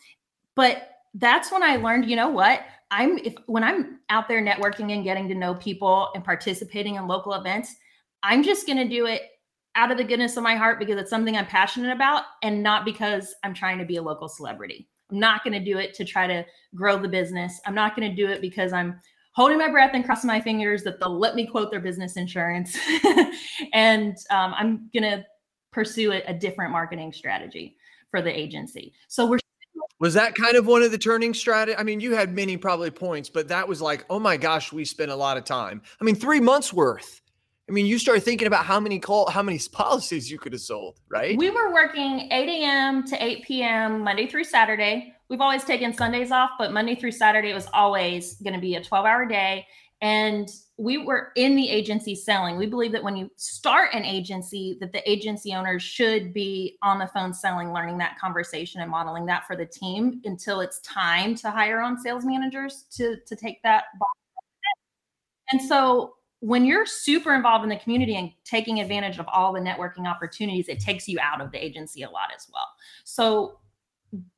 But 0.56 0.93
that's 1.14 1.52
when 1.52 1.62
I 1.62 1.76
learned, 1.76 2.10
you 2.10 2.16
know 2.16 2.28
what? 2.28 2.60
I'm 2.90 3.18
if 3.18 3.34
when 3.46 3.64
I'm 3.64 4.00
out 4.10 4.28
there 4.28 4.42
networking 4.42 4.92
and 4.92 5.04
getting 5.04 5.28
to 5.28 5.34
know 5.34 5.54
people 5.54 6.10
and 6.14 6.24
participating 6.24 6.96
in 6.96 7.08
local 7.08 7.34
events, 7.34 7.74
I'm 8.22 8.42
just 8.42 8.66
going 8.66 8.78
to 8.78 8.88
do 8.88 9.06
it 9.06 9.22
out 9.76 9.90
of 9.90 9.98
the 9.98 10.04
goodness 10.04 10.36
of 10.36 10.42
my 10.42 10.54
heart 10.54 10.78
because 10.78 10.96
it's 10.96 11.10
something 11.10 11.36
I'm 11.36 11.46
passionate 11.46 11.92
about 11.92 12.24
and 12.42 12.62
not 12.62 12.84
because 12.84 13.34
I'm 13.42 13.54
trying 13.54 13.78
to 13.78 13.84
be 13.84 13.96
a 13.96 14.02
local 14.02 14.28
celebrity. 14.28 14.88
I'm 15.10 15.18
not 15.18 15.42
going 15.42 15.52
to 15.52 15.64
do 15.64 15.78
it 15.78 15.94
to 15.94 16.04
try 16.04 16.26
to 16.26 16.44
grow 16.74 16.96
the 16.96 17.08
business. 17.08 17.60
I'm 17.66 17.74
not 17.74 17.96
going 17.96 18.08
to 18.08 18.14
do 18.14 18.30
it 18.30 18.40
because 18.40 18.72
I'm 18.72 19.00
holding 19.32 19.58
my 19.58 19.68
breath 19.68 19.90
and 19.94 20.04
crossing 20.04 20.28
my 20.28 20.40
fingers 20.40 20.84
that 20.84 21.00
they'll 21.00 21.18
let 21.18 21.34
me 21.34 21.46
quote 21.46 21.70
their 21.70 21.80
business 21.80 22.16
insurance. 22.16 22.78
and 23.72 24.16
um, 24.30 24.54
I'm 24.56 24.90
going 24.92 25.02
to 25.02 25.24
pursue 25.72 26.12
a, 26.12 26.22
a 26.28 26.34
different 26.34 26.70
marketing 26.70 27.12
strategy 27.12 27.76
for 28.10 28.22
the 28.22 28.30
agency. 28.30 28.92
So 29.08 29.26
we're 29.26 29.40
was 30.00 30.14
that 30.14 30.34
kind 30.34 30.56
of 30.56 30.66
one 30.66 30.82
of 30.82 30.90
the 30.90 30.98
turning 30.98 31.34
strategy? 31.34 31.76
I 31.76 31.82
mean, 31.82 32.00
you 32.00 32.14
had 32.14 32.34
many 32.34 32.56
probably 32.56 32.90
points, 32.90 33.28
but 33.28 33.48
that 33.48 33.68
was 33.68 33.80
like, 33.80 34.04
oh 34.10 34.18
my 34.18 34.36
gosh, 34.36 34.72
we 34.72 34.84
spent 34.84 35.10
a 35.10 35.16
lot 35.16 35.36
of 35.36 35.44
time. 35.44 35.82
I 36.00 36.04
mean, 36.04 36.16
three 36.16 36.40
months 36.40 36.72
worth. 36.72 37.20
I 37.68 37.72
mean, 37.72 37.86
you 37.86 37.98
start 37.98 38.22
thinking 38.22 38.46
about 38.46 38.66
how 38.66 38.78
many 38.78 38.98
call, 38.98 39.30
how 39.30 39.42
many 39.42 39.58
policies 39.72 40.30
you 40.30 40.38
could 40.38 40.52
have 40.52 40.60
sold, 40.60 41.00
right? 41.08 41.36
We 41.38 41.50
were 41.50 41.72
working 41.72 42.28
8 42.30 42.48
a.m. 42.48 43.06
to 43.06 43.24
8 43.24 43.44
p.m. 43.44 44.02
Monday 44.02 44.26
through 44.26 44.44
Saturday. 44.44 45.14
We've 45.30 45.40
always 45.40 45.64
taken 45.64 45.94
Sundays 45.94 46.30
off, 46.30 46.50
but 46.58 46.72
Monday 46.72 46.94
through 46.94 47.12
Saturday 47.12 47.54
was 47.54 47.66
always 47.72 48.34
going 48.42 48.54
to 48.54 48.60
be 48.60 48.74
a 48.74 48.84
12 48.84 49.06
hour 49.06 49.26
day. 49.26 49.66
And 50.02 50.48
we 50.76 50.98
were 50.98 51.30
in 51.36 51.54
the 51.54 51.68
agency 51.68 52.14
selling. 52.14 52.56
We 52.56 52.66
believe 52.66 52.90
that 52.92 53.02
when 53.02 53.16
you 53.16 53.30
start 53.36 53.90
an 53.94 54.04
agency, 54.04 54.76
that 54.80 54.92
the 54.92 55.08
agency 55.08 55.54
owners 55.54 55.82
should 55.82 56.34
be 56.34 56.78
on 56.82 56.98
the 56.98 57.06
phone 57.06 57.32
selling, 57.32 57.72
learning 57.72 57.98
that 57.98 58.18
conversation 58.18 58.80
and 58.80 58.90
modeling 58.90 59.24
that 59.26 59.46
for 59.46 59.54
the 59.54 59.66
team 59.66 60.20
until 60.24 60.60
it's 60.60 60.80
time 60.80 61.36
to 61.36 61.50
hire 61.50 61.80
on 61.80 61.98
sales 62.00 62.24
managers 62.24 62.86
to 62.96 63.16
to 63.26 63.36
take 63.36 63.62
that. 63.62 63.84
And 65.52 65.62
so 65.62 66.14
when 66.40 66.64
you're 66.64 66.86
super 66.86 67.34
involved 67.34 67.62
in 67.62 67.70
the 67.70 67.76
community 67.76 68.16
and 68.16 68.30
taking 68.44 68.80
advantage 68.80 69.18
of 69.18 69.26
all 69.28 69.52
the 69.52 69.60
networking 69.60 70.06
opportunities, 70.06 70.68
it 70.68 70.80
takes 70.80 71.08
you 71.08 71.18
out 71.20 71.40
of 71.40 71.52
the 71.52 71.64
agency 71.64 72.02
a 72.02 72.10
lot 72.10 72.30
as 72.36 72.48
well. 72.52 72.66
So 73.04 73.60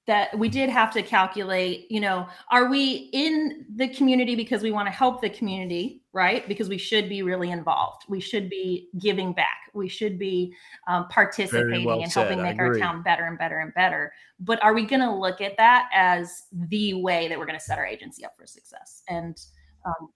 that 0.07 0.39
we 0.39 0.49
did 0.49 0.71
have 0.71 0.93
to 0.93 1.03
calculate, 1.03 1.91
you 1.91 2.01
know, 2.01 2.29
are 2.51 2.71
we 2.71 3.11
in 3.13 3.67
the 3.75 3.89
community 3.89 4.37
because 4.37 4.63
we 4.63 4.71
want 4.71 4.87
to 4.87 4.93
help 4.93 5.21
the 5.21 5.29
community, 5.29 6.03
right? 6.13 6.47
Because 6.47 6.69
we 6.69 6.79
should 6.79 7.09
be 7.09 7.23
really 7.23 7.51
involved. 7.51 8.05
We 8.09 8.21
should 8.21 8.49
be 8.49 8.89
giving 9.01 9.33
back. 9.33 9.59
We 9.75 9.89
should 9.89 10.17
be 10.17 10.55
um, 10.87 11.09
participating 11.09 11.85
well 11.85 12.01
and 12.01 12.11
said. 12.11 12.29
helping 12.29 12.43
make 12.43 12.59
our 12.61 12.79
town 12.79 13.03
better 13.03 13.25
and 13.25 13.37
better 13.37 13.59
and 13.59 13.75
better. 13.75 14.13
But 14.39 14.63
are 14.63 14.75
we 14.75 14.87
going 14.87 15.01
to 15.01 15.13
look 15.13 15.41
at 15.41 15.57
that 15.57 15.89
as 15.93 16.45
the 16.53 16.95
way 16.95 17.27
that 17.27 17.37
we're 17.37 17.47
going 17.47 17.59
to 17.59 17.65
set 17.65 17.79
our 17.79 17.87
agency 17.87 18.25
up 18.25 18.35
for 18.39 18.47
success? 18.47 19.03
And 19.09 19.37
um, 19.85 20.09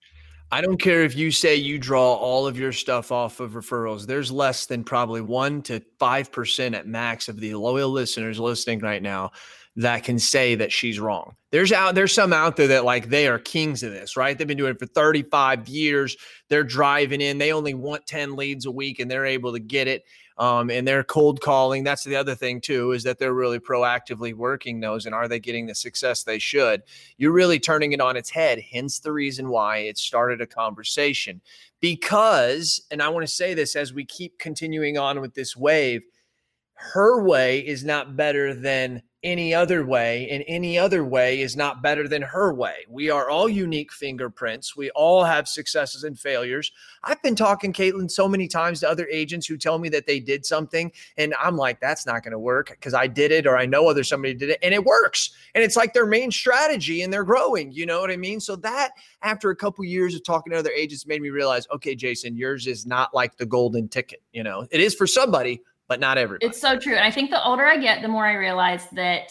I 0.53 0.59
don't 0.59 0.77
care 0.77 1.03
if 1.03 1.15
you 1.15 1.31
say 1.31 1.55
you 1.55 1.79
draw 1.79 2.13
all 2.13 2.45
of 2.45 2.59
your 2.59 2.73
stuff 2.73 3.11
off 3.11 3.39
of 3.39 3.51
referrals. 3.51 4.05
There's 4.05 4.31
less 4.31 4.65
than 4.65 4.83
probably 4.83 5.21
one 5.21 5.61
to 5.63 5.81
five 5.97 6.31
percent 6.31 6.75
at 6.75 6.87
max 6.87 7.29
of 7.29 7.39
the 7.39 7.55
loyal 7.55 7.89
listeners 7.89 8.39
listening 8.39 8.79
right 8.79 9.01
now 9.01 9.31
that 9.77 10.03
can 10.03 10.19
say 10.19 10.55
that 10.55 10.71
she's 10.71 10.99
wrong. 10.99 11.35
There's 11.51 11.71
out 11.71 11.95
there's 11.95 12.11
some 12.11 12.33
out 12.33 12.57
there 12.57 12.67
that 12.67 12.83
like 12.83 13.07
they 13.07 13.27
are 13.27 13.39
kings 13.39 13.81
of 13.83 13.93
this, 13.93 14.17
right? 14.17 14.37
They've 14.37 14.47
been 14.47 14.57
doing 14.57 14.71
it 14.71 14.79
for 14.79 14.87
35 14.87 15.69
years. 15.69 16.17
They're 16.49 16.65
driving 16.65 17.21
in. 17.21 17.37
They 17.37 17.53
only 17.53 17.73
want 17.73 18.05
10 18.05 18.35
leads 18.35 18.65
a 18.65 18.71
week 18.71 18.99
and 18.99 19.09
they're 19.09 19.25
able 19.25 19.53
to 19.53 19.59
get 19.59 19.87
it. 19.87 20.03
Um, 20.41 20.71
and 20.71 20.87
they're 20.87 21.03
cold 21.03 21.39
calling. 21.39 21.83
That's 21.83 22.03
the 22.03 22.15
other 22.15 22.33
thing 22.33 22.61
too, 22.61 22.93
is 22.93 23.03
that 23.03 23.19
they're 23.19 23.35
really 23.35 23.59
proactively 23.59 24.33
working 24.33 24.79
those. 24.79 25.05
And 25.05 25.13
are 25.13 25.27
they 25.27 25.39
getting 25.39 25.67
the 25.67 25.75
success 25.75 26.23
they 26.23 26.39
should? 26.39 26.81
You're 27.19 27.31
really 27.31 27.59
turning 27.59 27.91
it 27.91 28.01
on 28.01 28.17
its 28.17 28.31
head. 28.31 28.59
Hence 28.59 28.97
the 28.97 29.11
reason 29.11 29.49
why 29.49 29.77
it 29.77 29.99
started 29.99 30.41
a 30.41 30.47
conversation. 30.47 31.41
Because, 31.79 32.81
and 32.89 33.03
I 33.03 33.09
want 33.09 33.23
to 33.23 33.31
say 33.31 33.53
this 33.53 33.75
as 33.75 33.93
we 33.93 34.03
keep 34.03 34.39
continuing 34.39 34.97
on 34.97 35.21
with 35.21 35.35
this 35.35 35.55
wave, 35.55 36.01
her 36.73 37.21
way 37.23 37.59
is 37.59 37.85
not 37.85 38.17
better 38.17 38.55
than 38.55 39.03
any 39.23 39.53
other 39.53 39.85
way, 39.85 40.27
and 40.29 40.43
any 40.47 40.79
other 40.79 41.03
way 41.03 41.41
is 41.41 41.55
not 41.55 41.83
better 41.83 42.07
than 42.07 42.21
her 42.23 42.53
way. 42.53 42.85
We 42.89 43.09
are 43.11 43.29
all 43.29 43.47
unique 43.47 43.93
fingerprints. 43.93 44.75
We 44.75 44.89
all 44.91 45.23
have 45.23 45.47
successes 45.47 46.03
and 46.03 46.19
failures. 46.19 46.71
I've 47.03 47.21
been 47.21 47.35
talking, 47.35 47.71
Caitlin, 47.71 48.09
so 48.09 48.27
many 48.27 48.47
times 48.47 48.79
to 48.79 48.89
other 48.89 49.07
agents 49.11 49.45
who 49.45 49.57
tell 49.57 49.77
me 49.77 49.89
that 49.89 50.07
they 50.07 50.19
did 50.19 50.45
something, 50.45 50.91
and 51.17 51.35
I'm 51.39 51.55
like, 51.55 51.79
that's 51.79 52.05
not 52.05 52.23
going 52.23 52.31
to 52.31 52.39
work 52.39 52.71
because 52.71 52.93
I 52.93 53.07
did 53.07 53.31
it, 53.31 53.45
or 53.45 53.57
I 53.57 53.65
know 53.65 53.87
other 53.87 54.03
somebody 54.03 54.33
did 54.33 54.49
it, 54.49 54.59
and 54.63 54.73
it 54.73 54.83
works. 54.83 55.31
And 55.53 55.63
it's 55.63 55.75
like 55.75 55.93
their 55.93 56.07
main 56.07 56.31
strategy, 56.31 57.03
and 57.03 57.13
they're 57.13 57.23
growing. 57.23 57.71
You 57.71 57.85
know 57.85 58.01
what 58.01 58.09
I 58.09 58.17
mean? 58.17 58.39
So 58.39 58.55
that, 58.57 58.93
after 59.21 59.51
a 59.51 59.55
couple 59.55 59.85
years 59.85 60.15
of 60.15 60.23
talking 60.23 60.51
to 60.51 60.57
other 60.57 60.71
agents, 60.71 61.05
made 61.05 61.21
me 61.21 61.29
realize, 61.29 61.67
okay, 61.71 61.93
Jason, 61.93 62.35
yours 62.35 62.65
is 62.65 62.85
not 62.87 63.13
like 63.13 63.37
the 63.37 63.45
golden 63.45 63.87
ticket. 63.87 64.21
You 64.31 64.43
know, 64.43 64.67
it 64.71 64.81
is 64.81 64.95
for 64.95 65.05
somebody, 65.05 65.61
but 65.91 65.99
not 65.99 66.17
everybody. 66.17 66.45
It's 66.45 66.61
so 66.61 66.79
true. 66.79 66.95
And 66.95 67.03
I 67.03 67.11
think 67.11 67.31
the 67.31 67.45
older 67.45 67.65
I 67.65 67.75
get, 67.75 68.01
the 68.01 68.07
more 68.07 68.25
I 68.25 68.35
realize 68.35 68.87
that 68.93 69.29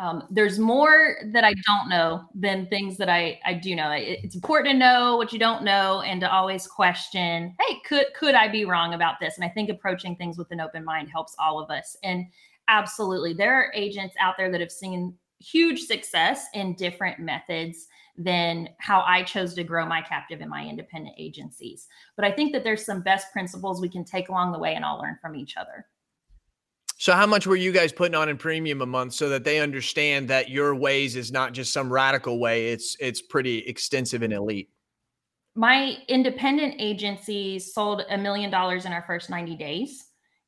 um, 0.00 0.22
there's 0.30 0.58
more 0.58 1.16
that 1.34 1.44
I 1.44 1.52
don't 1.66 1.90
know 1.90 2.22
than 2.34 2.66
things 2.68 2.96
that 2.96 3.10
I, 3.10 3.38
I 3.44 3.52
do 3.52 3.76
know. 3.76 3.90
It- 3.90 4.20
it's 4.24 4.34
important 4.34 4.72
to 4.72 4.78
know 4.78 5.18
what 5.18 5.34
you 5.34 5.38
don't 5.38 5.64
know 5.64 6.00
and 6.00 6.18
to 6.22 6.32
always 6.32 6.66
question, 6.66 7.54
hey, 7.60 7.76
could 7.86 8.06
could 8.18 8.34
I 8.34 8.48
be 8.48 8.64
wrong 8.64 8.94
about 8.94 9.16
this? 9.20 9.36
And 9.36 9.44
I 9.44 9.50
think 9.50 9.68
approaching 9.68 10.16
things 10.16 10.38
with 10.38 10.50
an 10.50 10.60
open 10.60 10.82
mind 10.82 11.10
helps 11.10 11.36
all 11.38 11.60
of 11.60 11.68
us. 11.70 11.94
And 12.02 12.24
absolutely, 12.68 13.34
there 13.34 13.52
are 13.52 13.70
agents 13.74 14.14
out 14.18 14.36
there 14.38 14.50
that 14.50 14.62
have 14.62 14.72
seen 14.72 15.12
huge 15.40 15.80
success 15.82 16.46
in 16.54 16.74
different 16.74 17.18
methods 17.18 17.86
than 18.16 18.70
how 18.78 19.02
I 19.06 19.24
chose 19.24 19.52
to 19.54 19.62
grow 19.62 19.84
my 19.84 20.00
captive 20.00 20.40
in 20.40 20.48
my 20.48 20.64
independent 20.64 21.16
agencies. 21.18 21.86
But 22.16 22.24
I 22.24 22.32
think 22.32 22.52
that 22.54 22.64
there's 22.64 22.84
some 22.84 23.02
best 23.02 23.30
principles 23.30 23.80
we 23.82 23.90
can 23.90 24.04
take 24.04 24.30
along 24.30 24.52
the 24.52 24.58
way 24.58 24.74
and 24.74 24.86
all 24.86 24.98
learn 24.98 25.18
from 25.20 25.36
each 25.36 25.56
other. 25.58 25.86
So 27.00 27.12
how 27.12 27.26
much 27.26 27.46
were 27.46 27.56
you 27.56 27.70
guys 27.70 27.92
putting 27.92 28.16
on 28.16 28.28
in 28.28 28.36
premium 28.36 28.82
a 28.82 28.86
month 28.86 29.14
so 29.14 29.28
that 29.28 29.44
they 29.44 29.60
understand 29.60 30.28
that 30.28 30.50
your 30.50 30.74
ways 30.74 31.14
is 31.14 31.30
not 31.30 31.52
just 31.52 31.72
some 31.72 31.92
radical 31.92 32.38
way, 32.40 32.68
it's 32.72 32.96
it's 33.00 33.22
pretty 33.22 33.58
extensive 33.58 34.22
and 34.22 34.32
elite. 34.32 34.68
my 35.54 35.96
independent 36.08 36.74
agency 36.78 37.58
sold 37.58 38.02
a 38.10 38.18
million 38.18 38.50
dollars 38.50 38.84
in 38.84 38.92
our 38.92 39.02
first 39.06 39.30
90 39.30 39.56
days 39.56 40.06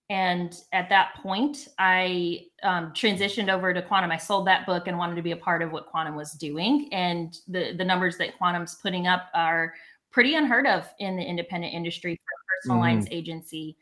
and 0.08 0.62
at 0.72 0.88
that 0.88 1.14
point 1.22 1.68
i 1.78 2.40
um, 2.62 2.92
transitioned 2.92 3.48
over 3.52 3.72
to 3.74 3.82
quantum 3.82 4.10
i 4.10 4.16
sold 4.16 4.46
that 4.46 4.66
book 4.66 4.86
and 4.86 4.96
wanted 4.98 5.16
to 5.16 5.22
be 5.22 5.32
a 5.32 5.36
part 5.36 5.62
of 5.62 5.72
what 5.72 5.86
quantum 5.86 6.14
was 6.14 6.32
doing 6.32 6.88
and 6.92 7.38
the, 7.48 7.74
the 7.76 7.84
numbers 7.84 8.16
that 8.18 8.36
quantum's 8.38 8.76
putting 8.76 9.06
up 9.06 9.28
are 9.34 9.74
pretty 10.10 10.34
unheard 10.34 10.66
of 10.66 10.88
in 10.98 11.16
the 11.16 11.22
independent 11.22 11.72
industry 11.72 12.14
for 12.16 12.20
a 12.20 12.44
personal 12.56 12.78
Mhm. 12.78 12.80
lines 12.80 13.06
agency 13.10 13.76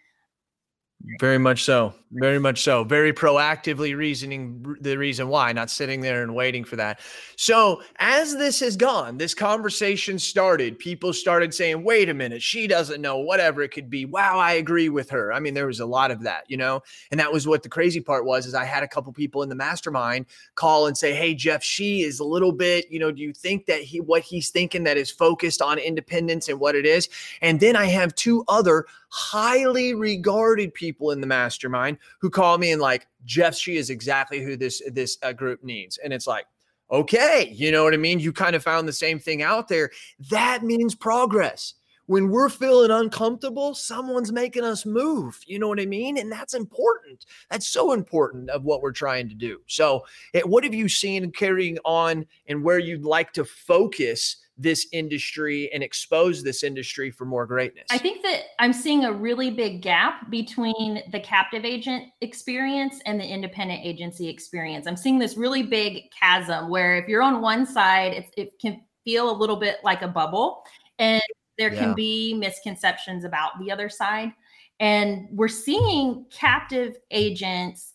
Very 1.20 1.38
much 1.38 1.62
so. 1.62 1.94
Very 2.11 2.40
much 2.40 2.62
so. 2.62 2.82
Very 2.82 3.12
proactively 3.12 3.96
reasoning 3.96 4.76
the 4.80 4.96
reason 4.96 5.28
why, 5.28 5.52
not 5.52 5.70
sitting 5.70 6.00
there 6.00 6.22
and 6.24 6.34
waiting 6.34 6.64
for 6.64 6.74
that. 6.74 6.98
So, 7.37 7.82
as 8.00 8.37
this 8.37 8.58
has 8.61 8.76
gone, 8.76 9.16
this 9.16 9.32
conversation 9.32 10.18
started, 10.18 10.78
people 10.78 11.12
started 11.12 11.54
saying, 11.54 11.84
wait 11.84 12.08
a 12.08 12.14
minute, 12.14 12.42
she 12.42 12.66
doesn't 12.66 13.00
know, 13.00 13.18
whatever 13.18 13.62
it 13.62 13.68
could 13.68 13.88
be. 13.88 14.06
Wow, 14.06 14.38
I 14.38 14.52
agree 14.54 14.88
with 14.88 15.08
her. 15.11 15.32
I 15.32 15.38
mean, 15.38 15.54
there 15.54 15.68
was 15.68 15.78
a 15.80 15.87
lot 15.87 16.11
of 16.11 16.22
that, 16.22 16.44
you 16.48 16.56
know? 16.56 16.82
And 17.12 17.20
that 17.20 17.32
was 17.32 17.46
what 17.46 17.62
the 17.62 17.68
crazy 17.68 18.00
part 18.00 18.24
was 18.24 18.46
is 18.46 18.54
I 18.54 18.64
had 18.64 18.82
a 18.82 18.88
couple 18.88 19.12
people 19.12 19.42
in 19.42 19.48
the 19.48 19.54
mastermind 19.54 20.26
call 20.56 20.88
and 20.88 20.98
say, 20.98 21.14
"Hey 21.14 21.34
Jeff, 21.34 21.62
she 21.62 22.02
is 22.02 22.18
a 22.18 22.24
little 22.24 22.52
bit, 22.52 22.87
you 22.90 22.98
know, 22.98 23.12
do 23.12 23.22
you 23.22 23.32
think 23.32 23.66
that 23.66 23.82
he 23.82 24.00
what 24.00 24.22
he's 24.22 24.50
thinking 24.50 24.84
that 24.84 24.96
is 24.96 25.11
focused 25.11 25.62
on 25.62 25.78
independence 25.78 26.48
and 26.48 26.58
what 26.58 26.74
it 26.74 26.87
is?" 26.87 27.08
And 27.40 27.61
then 27.61 27.76
I 27.76 27.87
have 27.87 28.14
two 28.16 28.44
other 28.48 28.87
highly 29.09 29.94
regarded 29.94 30.75
people 30.75 31.11
in 31.11 31.21
the 31.21 31.27
mastermind 31.27 31.99
who 32.21 32.31
call 32.31 32.59
me 32.59 32.73
and 32.73 32.81
like, 32.81 33.07
"Jeff, 33.25 33.55
she 33.55 33.77
is 33.77 33.90
exactly 33.90 34.42
who 34.42 34.57
this 34.57 34.83
this 34.92 35.18
uh, 35.23 35.33
group 35.33 35.62
needs." 35.64 35.99
And 35.99 36.12
it's 36.12 36.27
like, 36.27 36.47
"Okay, 36.90 37.53
you 37.55 37.73
know 37.73 37.85
what 37.85 37.94
I 37.94 37.99
mean? 37.99 38.21
You 38.21 38.33
kind 38.33 38.57
of 38.57 38.62
found 38.62 38.87
the 38.87 38.92
same 38.92 39.18
thing 39.18 39.42
out 39.42 39.68
there. 39.68 39.90
That 40.31 40.62
means 40.62 40.94
progress." 40.94 41.75
When 42.07 42.31
we're 42.31 42.49
feeling 42.49 42.90
uncomfortable, 42.90 43.75
someone's 43.75 44.33
making 44.33 44.64
us 44.64 44.87
move. 44.87 45.38
You 45.47 45.59
know 45.59 45.68
what 45.68 45.79
I 45.79 45.85
mean? 45.85 46.16
And 46.16 46.33
that's 46.33 46.55
important. 46.55 47.27
That's 47.51 47.66
so 47.66 47.92
important 47.92 48.49
of 48.49 48.64
what 48.64 48.81
we're 48.81 48.92
trying 48.92 49.29
to 49.29 49.35
do. 49.35 49.61
So, 49.66 50.07
eh, 50.33 50.40
what 50.40 50.64
have 50.64 50.73
you 50.73 50.88
seen 50.88 51.31
carrying 51.33 51.77
on 51.85 52.25
and 52.47 52.64
where 52.64 52.79
you'd 52.79 53.05
like 53.05 53.35
to 53.35 53.44
focus 53.44 54.38
this 54.59 54.88
industry 54.92 55.73
and 55.73 55.83
expose 55.83 56.42
this 56.42 56.64
industry 56.64 57.11
for 57.11 57.25
more 57.25 57.47
greatness? 57.47 57.87
I 57.90 57.99
think 57.99 58.23
that 58.23 58.42
I'm 58.59 58.73
seeing 58.73 59.05
a 59.05 59.12
really 59.12 59.51
big 59.51 59.83
gap 59.83 60.29
between 60.31 61.03
the 61.12 61.21
captive 61.21 61.64
agent 61.64 62.09
experience 62.21 63.01
and 63.07 63.21
the 63.21 63.25
independent 63.25 63.81
agency 63.85 64.29
experience. 64.29 64.87
I'm 64.88 64.97
seeing 64.97 65.18
this 65.18 65.37
really 65.37 65.62
big 65.62 66.11
chasm 66.11 66.68
where 66.68 66.97
if 66.97 67.09
you're 67.09 67.23
on 67.23 67.40
one 67.40 67.64
side, 67.64 68.12
it's, 68.14 68.31
it 68.37 68.59
can 68.61 68.83
feel 69.05 69.31
a 69.31 69.37
little 69.37 69.57
bit 69.57 69.77
like 69.85 70.03
a 70.03 70.09
bubble, 70.09 70.64
and 70.99 71.23
there 71.57 71.73
Yeah. 71.73 71.81
can 71.81 71.94
be 71.94 72.35
misconceptions 72.35 73.25
about 73.25 73.59
the 73.61 73.71
other 73.71 73.88
side. 73.88 74.33
And 74.81 75.29
we're 75.33 75.49
seeing 75.49 76.27
captive 76.31 76.97
agents 77.11 77.94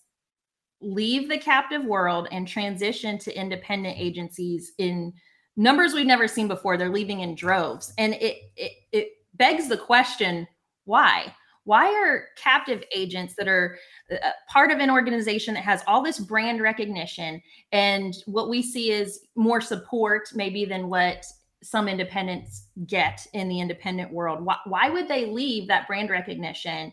leave 0.80 1.28
the 1.28 1.38
captive 1.38 1.84
world 1.84 2.28
and 2.30 2.46
transition 2.46 3.18
to 3.18 3.38
independent 3.38 3.96
agencies 3.98 4.72
in 4.78 5.12
numbers 5.56 5.94
we've 5.94 6.06
never 6.06 6.28
seen 6.28 6.48
before. 6.48 6.76
They're 6.76 6.88
leaving 6.90 7.20
in 7.20 7.34
droves. 7.34 7.92
And 7.98 8.14
it 8.14 8.38
it, 8.56 8.72
it 8.92 9.08
begs 9.34 9.68
the 9.68 9.76
question, 9.76 10.46
why? 10.84 11.34
Why 11.64 11.86
are 11.86 12.26
captive 12.36 12.84
agents 12.94 13.34
that 13.36 13.48
are 13.48 13.78
uh, 14.12 14.16
part 14.48 14.70
of 14.70 14.80
an 14.80 14.90
organization 14.90 15.54
that 15.54 15.64
has 15.64 15.82
all 15.86 16.02
this 16.02 16.18
brand 16.18 16.60
recognition 16.60 17.40
and 17.72 18.14
what 18.26 18.50
we 18.50 18.60
see 18.60 18.92
is 18.92 19.20
more 19.34 19.62
support 19.62 20.28
maybe 20.34 20.66
than 20.66 20.90
what 20.90 21.24
some 21.62 21.88
independents 21.88 22.66
get 22.86 23.26
in 23.32 23.48
the 23.48 23.60
independent 23.60 24.12
world? 24.12 24.44
Why, 24.44 24.56
why 24.66 24.90
would 24.90 25.08
they 25.08 25.24
leave 25.24 25.66
that 25.68 25.86
brand 25.86 26.10
recognition? 26.10 26.92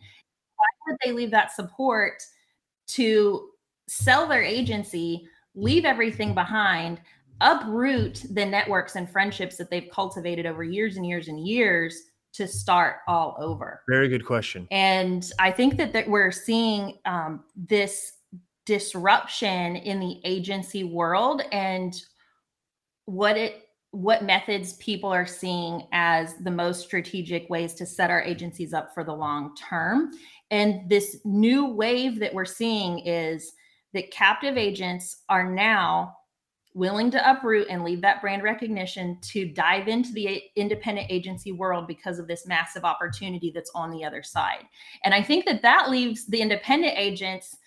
Why 0.56 0.66
would 0.88 0.98
they 1.04 1.12
leave 1.12 1.32
that 1.32 1.52
support 1.52 2.24
to 2.88 3.50
sell 3.90 4.26
their 4.26 4.44
agency, 4.44 5.28
leave 5.54 5.84
everything 5.84 6.34
behind, 6.34 7.02
uproot 7.42 8.24
the 8.32 8.46
networks 8.46 8.96
and 8.96 9.10
friendships 9.10 9.58
that 9.58 9.70
they've 9.70 9.90
cultivated 9.92 10.46
over 10.46 10.64
years 10.64 10.96
and 10.96 11.06
years 11.06 11.28
and 11.28 11.46
years 11.46 12.00
to 12.34 12.48
start 12.48 12.98
all 13.08 13.36
over? 13.40 13.82
Very 13.90 14.08
good 14.08 14.26
question. 14.26 14.68
And 14.72 15.30
I 15.40 15.52
think 15.52 15.78
that, 15.78 15.92
that 15.94 16.08
we're 16.08 16.32
seeing 16.32 17.00
um, 17.06 17.44
this 17.56 18.14
disruption 18.66 19.76
in 19.76 20.00
the 20.00 20.22
agency 20.24 20.84
world 20.84 21.42
and 21.52 21.94
what 23.06 23.36
it 23.36 23.68
what 23.94 24.24
methods 24.24 24.74
people 24.74 25.12
are 25.12 25.26
seeing 25.26 25.86
as 25.92 26.36
the 26.44 26.52
most 26.52 26.86
strategic 26.86 27.50
ways 27.50 27.74
to 27.74 27.86
set 27.86 28.10
our 28.10 28.22
agencies 28.22 28.74
up 28.74 28.94
for 28.94 29.04
the 29.04 29.14
long 29.14 29.54
term. 29.56 30.12
And 30.50 30.90
this 30.90 31.18
new 31.26 31.66
wave 31.66 32.18
that 32.20 32.34
we're 32.34 32.46
seeing 32.46 33.00
is 33.00 33.52
that 33.94 34.12
captive 34.12 34.56
agents 34.56 35.24
are 35.28 35.50
now 35.50 36.16
willing 36.74 37.12
to 37.12 37.30
uproot 37.30 37.68
and 37.70 37.84
leave 37.84 38.02
that 38.02 38.22
brand 38.22 38.44
recognition 38.44 39.18
to 39.22 39.48
dive 39.48 39.88
into 39.88 40.12
the 40.14 40.42
independent 40.56 41.08
agency 41.10 41.52
world 41.52 41.88
because 41.88 42.20
of 42.20 42.28
this 42.28 42.48
massive 42.48 42.86
opportunity 42.86 43.52
that's 43.54 43.72
on 43.76 43.92
the 43.92 44.04
other 44.04 44.24
side. 44.24 44.64
And 45.04 45.14
I 45.14 45.22
think 45.22 45.46
that 45.46 45.62
that 45.62 45.90
leaves 45.90 46.26
the 46.26 46.42
independent 46.42 46.98
agents 46.98 47.58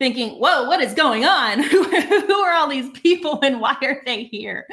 thinking, 0.00 0.30
whoa, 0.40 0.64
what 0.64 0.80
is 0.80 0.94
going 0.94 1.26
on? 1.26 1.62
Who 1.62 2.40
are 2.40 2.54
all 2.54 2.68
these 2.68 2.90
people 2.90 3.38
and 3.42 3.60
why 3.60 3.76
are 3.82 4.00
they 4.06 4.24
here? 4.24 4.66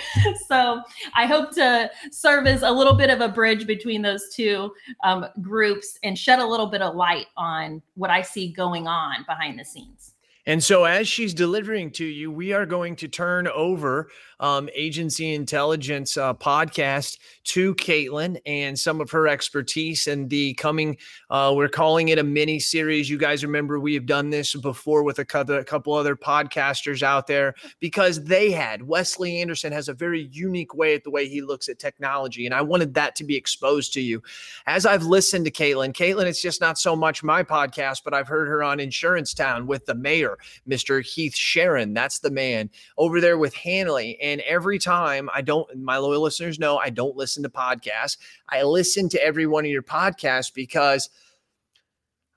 So 0.48 0.82
I 1.14 1.26
hope 1.26 1.52
to 1.56 1.92
serve 2.12 2.48
as 2.48 2.64
a 2.64 2.72
little 2.72 2.94
bit 2.94 3.10
of 3.10 3.20
a 3.20 3.28
bridge 3.28 3.68
between 3.68 4.02
those 4.02 4.30
two 4.34 4.72
um, 5.04 5.26
groups 5.42 6.00
and 6.04 6.18
shed 6.18 6.40
a 6.40 6.46
little 6.46 6.68
bit 6.68 6.82
of 6.82 6.96
light 6.96 7.28
on 7.36 7.82
what 7.96 8.10
I 8.10 8.22
see 8.22 8.54
going 8.54 8.88
on 8.88 9.26
behind 9.28 9.60
the 9.60 9.66
scenes. 9.66 10.14
And 10.48 10.64
so, 10.64 10.86
as 10.86 11.10
she's 11.10 11.34
delivering 11.34 11.92
to 11.92 12.06
you, 12.06 12.32
we 12.32 12.54
are 12.54 12.66
going 12.66 12.96
to 12.96 13.10
turn 13.10 13.48
over 13.50 14.10
um, 14.40 14.70
agency 14.76 15.34
intelligence 15.34 16.18
uh, 16.18 16.34
podcast 16.34 17.18
to 17.44 17.74
Caitlin 17.76 18.38
and 18.46 18.78
some 18.78 19.02
of 19.02 19.10
her 19.12 19.28
expertise 19.28 20.08
and 20.08 20.30
the 20.30 20.54
coming. 20.56 20.98
Uh, 21.30 21.54
we're 21.56 21.68
calling 21.68 22.10
it 22.10 22.20
a 22.20 22.24
mini 22.24 22.60
series. 22.60 23.10
You 23.10 23.18
guys 23.18 23.44
remember 23.44 23.80
we 23.80 23.94
have 23.96 24.06
done 24.06 24.30
this 24.30 24.56
before 24.56 25.04
with 25.04 25.20
a 25.20 25.26
couple, 25.26 25.56
a 25.56 25.64
couple 25.64 25.94
other 25.94 26.16
podcasters 26.16 27.02
out 27.02 27.28
there 27.28 27.56
because 27.80 28.24
they 28.24 28.52
had 28.52 28.84
Wesley 28.84 29.42
Anderson 29.42 29.72
has 29.72 29.90
a 29.90 29.94
very 29.94 30.30
unique 30.32 30.74
way 30.74 30.94
at 30.94 31.04
the 31.04 31.12
way 31.12 31.28
he 31.28 31.42
looks 31.42 31.70
at 31.70 31.80
technology, 31.80 32.46
and 32.46 32.54
I 32.54 32.62
wanted 32.62 32.94
that 32.94 33.16
to 33.16 33.24
be 33.24 33.36
exposed 33.36 33.94
to 33.94 34.02
you. 34.02 34.22
As 34.66 34.86
I've 34.86 35.04
listened 35.04 35.46
to 35.46 35.52
Caitlin, 35.52 35.94
Caitlin, 35.94 36.26
it's 36.26 36.42
just 36.42 36.62
not 36.62 36.78
so 36.78 36.96
much 36.96 37.24
my 37.24 37.44
podcast, 37.44 38.02
but 38.04 38.14
I've 38.14 38.28
heard 38.28 38.48
her 38.48 38.64
on 38.64 38.80
Insurance 38.80 39.34
Town 39.34 39.68
with 39.68 39.86
the 39.86 39.96
mayor, 39.96 40.37
Mr. 40.68 41.04
Heath 41.04 41.36
Sharon. 41.36 41.94
That's 41.94 42.20
the 42.20 42.32
man 42.32 42.70
over 42.98 43.22
there 43.22 43.38
with 43.38 43.54
Hanley 43.54 44.18
and 44.22 44.42
every 44.42 44.80
time 44.80 45.30
I 45.34 45.42
don't, 45.42 45.68
my 45.78 45.98
loyal 45.98 46.22
listeners 46.22 46.60
know 46.60 46.78
I 46.78 46.90
don't 46.90 47.16
listen 47.16 47.44
to 47.44 47.50
podcasts. 47.50 48.18
I 48.50 48.64
listen 48.64 49.10
to 49.10 49.24
every 49.24 49.48
one 49.48 49.66
of 49.66 49.72
your 49.72 49.84
podcasts 49.84 50.54
because 50.54 51.10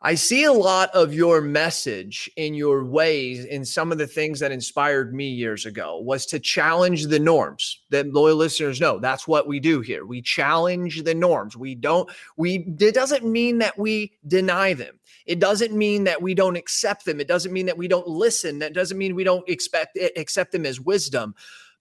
I 0.02 0.14
see 0.14 0.44
a 0.44 0.52
lot 0.52 0.88
of 0.94 1.12
your 1.12 1.42
message 1.42 2.30
in 2.36 2.54
your 2.54 2.84
ways 2.86 3.44
in 3.44 3.66
some 3.66 3.92
of 3.92 3.98
the 3.98 4.06
things 4.06 4.40
that 4.40 4.50
inspired 4.50 5.14
me 5.14 5.28
years 5.28 5.66
ago 5.66 6.00
was 6.00 6.24
to 6.26 6.40
challenge 6.40 7.06
the 7.06 7.18
norms 7.18 7.82
that 7.90 8.10
loyal 8.10 8.36
listeners 8.36 8.80
know 8.80 8.98
that's 8.98 9.28
what 9.28 9.46
we 9.46 9.60
do 9.60 9.82
here. 9.82 10.06
We 10.06 10.22
challenge 10.22 11.02
the 11.02 11.14
norms. 11.14 11.54
We 11.54 11.74
don't, 11.74 12.08
we, 12.38 12.74
it 12.80 12.94
doesn't 12.94 13.26
mean 13.26 13.58
that 13.58 13.78
we 13.78 14.12
deny 14.26 14.72
them. 14.72 14.98
It 15.30 15.38
doesn't 15.38 15.72
mean 15.72 16.04
that 16.04 16.20
we 16.20 16.34
don't 16.34 16.56
accept 16.56 17.04
them. 17.04 17.20
It 17.20 17.28
doesn't 17.28 17.52
mean 17.52 17.66
that 17.66 17.78
we 17.78 17.88
don't 17.88 18.08
listen. 18.08 18.58
That 18.58 18.74
doesn't 18.74 18.98
mean 18.98 19.14
we 19.14 19.24
don't 19.24 19.48
expect, 19.48 19.96
eh, 19.98 20.10
accept 20.16 20.52
them 20.52 20.66
as 20.66 20.80
wisdom 20.80 21.34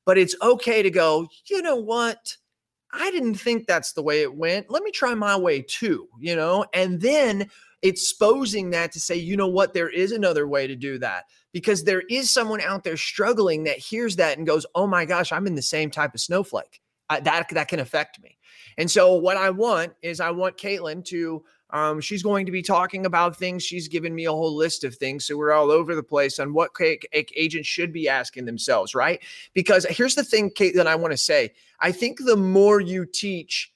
but 0.09 0.17
it's 0.17 0.35
okay 0.41 0.81
to 0.81 0.89
go, 0.89 1.27
you 1.45 1.61
know 1.61 1.75
what? 1.75 2.35
I 2.91 3.11
didn't 3.11 3.35
think 3.35 3.67
that's 3.67 3.93
the 3.93 4.01
way 4.01 4.23
it 4.23 4.33
went. 4.33 4.71
Let 4.71 4.81
me 4.81 4.89
try 4.89 5.13
my 5.13 5.37
way 5.37 5.61
too, 5.61 6.07
you 6.19 6.35
know? 6.35 6.65
And 6.73 6.99
then 6.99 7.47
exposing 7.83 8.71
that 8.71 8.91
to 8.93 8.99
say, 8.99 9.17
you 9.17 9.37
know 9.37 9.47
what, 9.47 9.75
there 9.75 9.87
is 9.87 10.11
another 10.11 10.47
way 10.47 10.65
to 10.65 10.75
do 10.75 10.97
that 10.97 11.25
because 11.53 11.83
there 11.83 12.01
is 12.09 12.31
someone 12.31 12.59
out 12.61 12.83
there 12.83 12.97
struggling 12.97 13.65
that 13.65 13.77
hears 13.77 14.15
that 14.15 14.39
and 14.39 14.47
goes, 14.47 14.65
oh 14.73 14.87
my 14.87 15.05
gosh, 15.05 15.31
I'm 15.31 15.45
in 15.45 15.53
the 15.53 15.61
same 15.61 15.91
type 15.91 16.15
of 16.15 16.21
snowflake. 16.21 16.81
I, 17.07 17.19
that 17.19 17.47
that 17.49 17.67
can 17.67 17.79
affect 17.79 18.19
me. 18.19 18.39
And 18.79 18.89
so 18.89 19.13
what 19.13 19.37
I 19.37 19.51
want 19.51 19.93
is 20.01 20.19
I 20.19 20.31
want 20.31 20.57
Caitlin 20.57 21.05
to 21.05 21.43
um, 21.71 22.01
she's 22.01 22.23
going 22.23 22.45
to 22.45 22.51
be 22.51 22.61
talking 22.61 23.05
about 23.05 23.37
things. 23.37 23.63
She's 23.63 23.87
given 23.87 24.15
me 24.15 24.25
a 24.25 24.31
whole 24.31 24.55
list 24.55 24.83
of 24.83 24.95
things. 24.95 25.25
So 25.25 25.37
we're 25.37 25.51
all 25.51 25.71
over 25.71 25.95
the 25.95 26.03
place 26.03 26.39
on 26.39 26.53
what 26.53 26.71
agents 27.11 27.67
should 27.67 27.93
be 27.93 28.09
asking 28.09 28.45
themselves, 28.45 28.95
right? 28.95 29.21
Because 29.53 29.85
here's 29.89 30.15
the 30.15 30.23
thing, 30.23 30.49
Kate, 30.49 30.75
that 30.75 30.87
I 30.87 30.95
want 30.95 31.11
to 31.11 31.17
say. 31.17 31.53
I 31.79 31.91
think 31.91 32.19
the 32.19 32.37
more 32.37 32.79
you 32.79 33.05
teach 33.05 33.71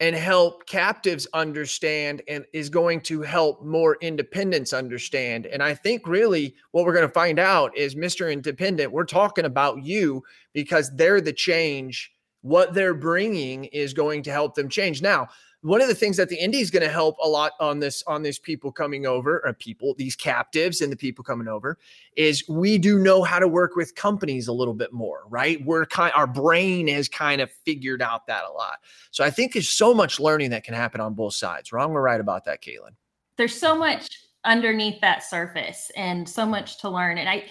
and 0.00 0.14
help 0.14 0.66
captives 0.66 1.26
understand 1.34 2.22
and 2.28 2.44
is 2.52 2.68
going 2.68 3.00
to 3.00 3.22
help 3.22 3.64
more 3.64 3.98
independents 4.00 4.72
understand. 4.72 5.46
And 5.46 5.62
I 5.62 5.74
think 5.74 6.06
really 6.06 6.54
what 6.70 6.84
we're 6.84 6.94
going 6.94 7.06
to 7.06 7.12
find 7.12 7.38
out 7.38 7.76
is 7.76 7.96
Mr. 7.96 8.32
Independent, 8.32 8.92
we're 8.92 9.04
talking 9.04 9.44
about 9.44 9.82
you 9.82 10.22
because 10.52 10.94
they're 10.94 11.20
the 11.20 11.32
change. 11.32 12.12
What 12.42 12.74
they're 12.74 12.94
bringing 12.94 13.64
is 13.64 13.92
going 13.92 14.22
to 14.22 14.30
help 14.30 14.54
them 14.54 14.68
change. 14.68 15.02
Now, 15.02 15.28
one 15.62 15.80
of 15.80 15.88
the 15.88 15.94
things 15.94 16.16
that 16.16 16.28
the 16.28 16.38
indie 16.38 16.60
is 16.60 16.70
going 16.70 16.84
to 16.84 16.88
help 16.88 17.16
a 17.22 17.28
lot 17.28 17.52
on 17.58 17.80
this 17.80 18.02
on 18.06 18.22
these 18.22 18.38
people 18.38 18.70
coming 18.70 19.06
over 19.06 19.44
or 19.44 19.52
people 19.52 19.94
these 19.98 20.14
captives 20.14 20.80
and 20.80 20.92
the 20.92 20.96
people 20.96 21.24
coming 21.24 21.48
over 21.48 21.78
is 22.16 22.48
we 22.48 22.78
do 22.78 22.98
know 22.98 23.22
how 23.22 23.38
to 23.38 23.48
work 23.48 23.74
with 23.74 23.94
companies 23.94 24.48
a 24.48 24.52
little 24.52 24.74
bit 24.74 24.92
more 24.92 25.24
right? 25.28 25.64
We're 25.64 25.86
kind 25.86 26.12
our 26.14 26.26
brain 26.26 26.86
has 26.88 27.08
kind 27.08 27.40
of 27.40 27.50
figured 27.64 28.02
out 28.02 28.26
that 28.26 28.44
a 28.44 28.52
lot. 28.52 28.78
So 29.10 29.24
i 29.24 29.30
think 29.30 29.52
there's 29.52 29.68
so 29.68 29.92
much 29.92 30.20
learning 30.20 30.50
that 30.50 30.64
can 30.64 30.74
happen 30.74 31.00
on 31.00 31.14
both 31.14 31.34
sides. 31.34 31.72
Wrong 31.72 31.92
or 31.92 32.02
right 32.02 32.20
about 32.20 32.44
that 32.44 32.62
caitlin. 32.62 32.94
There's 33.36 33.58
so 33.58 33.76
much 33.76 34.08
underneath 34.44 35.00
that 35.00 35.22
surface 35.24 35.90
and 35.96 36.28
so 36.28 36.46
much 36.46 36.78
to 36.78 36.88
learn 36.88 37.18
and 37.18 37.28
i 37.28 37.44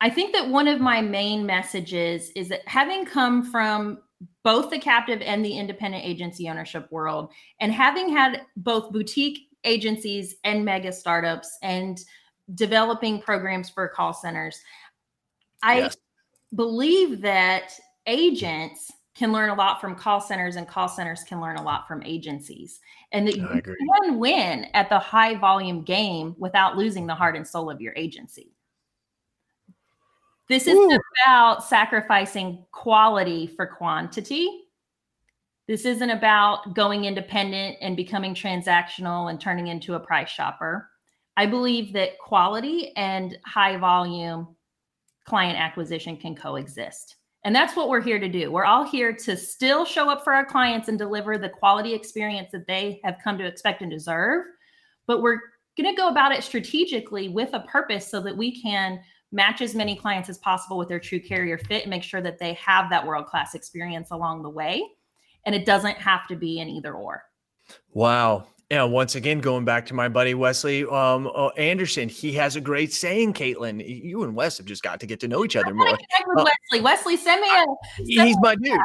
i 0.00 0.10
think 0.10 0.34
that 0.34 0.48
one 0.48 0.66
of 0.66 0.80
my 0.80 1.00
main 1.00 1.46
messages 1.46 2.30
is 2.34 2.48
that 2.48 2.66
having 2.66 3.06
come 3.06 3.48
from 3.50 3.98
both 4.42 4.70
the 4.70 4.78
captive 4.78 5.20
and 5.22 5.44
the 5.44 5.58
independent 5.58 6.04
agency 6.04 6.48
ownership 6.48 6.90
world. 6.90 7.32
And 7.60 7.72
having 7.72 8.08
had 8.08 8.42
both 8.56 8.92
boutique 8.92 9.48
agencies 9.64 10.36
and 10.44 10.64
mega 10.64 10.92
startups 10.92 11.56
and 11.62 11.98
developing 12.54 13.20
programs 13.20 13.70
for 13.70 13.88
call 13.88 14.12
centers, 14.12 14.60
I 15.62 15.78
yes. 15.78 15.96
believe 16.54 17.22
that 17.22 17.72
agents 18.06 18.92
can 19.14 19.32
learn 19.32 19.50
a 19.50 19.54
lot 19.54 19.80
from 19.80 19.94
call 19.94 20.20
centers 20.20 20.56
and 20.56 20.66
call 20.66 20.88
centers 20.88 21.22
can 21.22 21.40
learn 21.40 21.56
a 21.56 21.62
lot 21.62 21.86
from 21.86 22.02
agencies 22.02 22.80
and 23.12 23.26
that 23.28 23.36
you 23.36 23.46
can 23.46 24.18
win 24.18 24.66
at 24.74 24.88
the 24.88 24.98
high 24.98 25.36
volume 25.36 25.82
game 25.82 26.34
without 26.36 26.76
losing 26.76 27.06
the 27.06 27.14
heart 27.14 27.36
and 27.36 27.46
soul 27.46 27.70
of 27.70 27.80
your 27.80 27.92
agency 27.96 28.53
this 30.48 30.66
isn't 30.66 30.92
Ooh. 30.92 31.00
about 31.26 31.64
sacrificing 31.64 32.64
quality 32.72 33.46
for 33.46 33.66
quantity. 33.66 34.64
This 35.66 35.86
isn't 35.86 36.10
about 36.10 36.74
going 36.74 37.06
independent 37.06 37.78
and 37.80 37.96
becoming 37.96 38.34
transactional 38.34 39.30
and 39.30 39.40
turning 39.40 39.68
into 39.68 39.94
a 39.94 40.00
price 40.00 40.28
shopper. 40.28 40.90
I 41.36 41.46
believe 41.46 41.92
that 41.94 42.18
quality 42.18 42.94
and 42.96 43.38
high 43.44 43.76
volume 43.78 44.54
client 45.24 45.58
acquisition 45.58 46.16
can 46.18 46.36
coexist. 46.36 47.16
And 47.44 47.54
that's 47.54 47.76
what 47.76 47.88
we're 47.88 48.02
here 48.02 48.18
to 48.18 48.28
do. 48.28 48.50
We're 48.50 48.64
all 48.64 48.84
here 48.84 49.12
to 49.12 49.36
still 49.36 49.84
show 49.84 50.08
up 50.08 50.24
for 50.24 50.32
our 50.32 50.44
clients 50.44 50.88
and 50.88 50.98
deliver 50.98 51.36
the 51.36 51.48
quality 51.48 51.94
experience 51.94 52.50
that 52.52 52.66
they 52.66 53.00
have 53.04 53.18
come 53.22 53.36
to 53.38 53.46
expect 53.46 53.82
and 53.82 53.90
deserve. 53.90 54.44
But 55.06 55.22
we're 55.22 55.40
going 55.76 55.94
to 55.94 56.00
go 56.00 56.08
about 56.08 56.32
it 56.32 56.44
strategically 56.44 57.28
with 57.28 57.50
a 57.52 57.60
purpose 57.60 58.06
so 58.06 58.20
that 58.20 58.36
we 58.36 58.60
can 58.62 59.00
match 59.34 59.60
as 59.60 59.74
many 59.74 59.96
clients 59.96 60.28
as 60.28 60.38
possible 60.38 60.78
with 60.78 60.88
their 60.88 61.00
true 61.00 61.20
carrier 61.20 61.58
fit 61.58 61.82
and 61.82 61.90
make 61.90 62.04
sure 62.04 62.22
that 62.22 62.38
they 62.38 62.54
have 62.54 62.88
that 62.88 63.04
world 63.04 63.26
class 63.26 63.54
experience 63.54 64.10
along 64.12 64.42
the 64.42 64.48
way. 64.48 64.82
And 65.44 65.54
it 65.54 65.66
doesn't 65.66 65.96
have 65.96 66.26
to 66.28 66.36
be 66.36 66.60
an 66.60 66.68
either 66.68 66.94
or. 66.94 67.22
Wow. 67.92 68.46
Yeah, 68.70 68.84
once 68.84 69.14
again, 69.14 69.40
going 69.40 69.64
back 69.66 69.84
to 69.86 69.94
my 69.94 70.08
buddy 70.08 70.32
Wesley 70.32 70.84
um, 70.86 71.30
uh, 71.34 71.48
Anderson, 71.48 72.08
he 72.08 72.32
has 72.32 72.56
a 72.56 72.60
great 72.62 72.94
saying. 72.94 73.34
Caitlin, 73.34 73.86
you 73.86 74.22
and 74.22 74.34
Wes 74.34 74.56
have 74.56 74.66
just 74.66 74.82
got 74.82 75.00
to 75.00 75.06
get 75.06 75.20
to 75.20 75.28
know 75.28 75.44
each 75.44 75.54
other 75.54 75.74
more. 75.74 75.86
Uh, 75.86 75.96
Wesley, 76.36 76.80
Wesley, 76.80 77.16
send 77.16 77.42
me 77.42 77.48
a. 77.48 77.64
Send 77.96 78.28
he's 78.28 78.36
my 78.40 78.54
dude. 78.56 78.80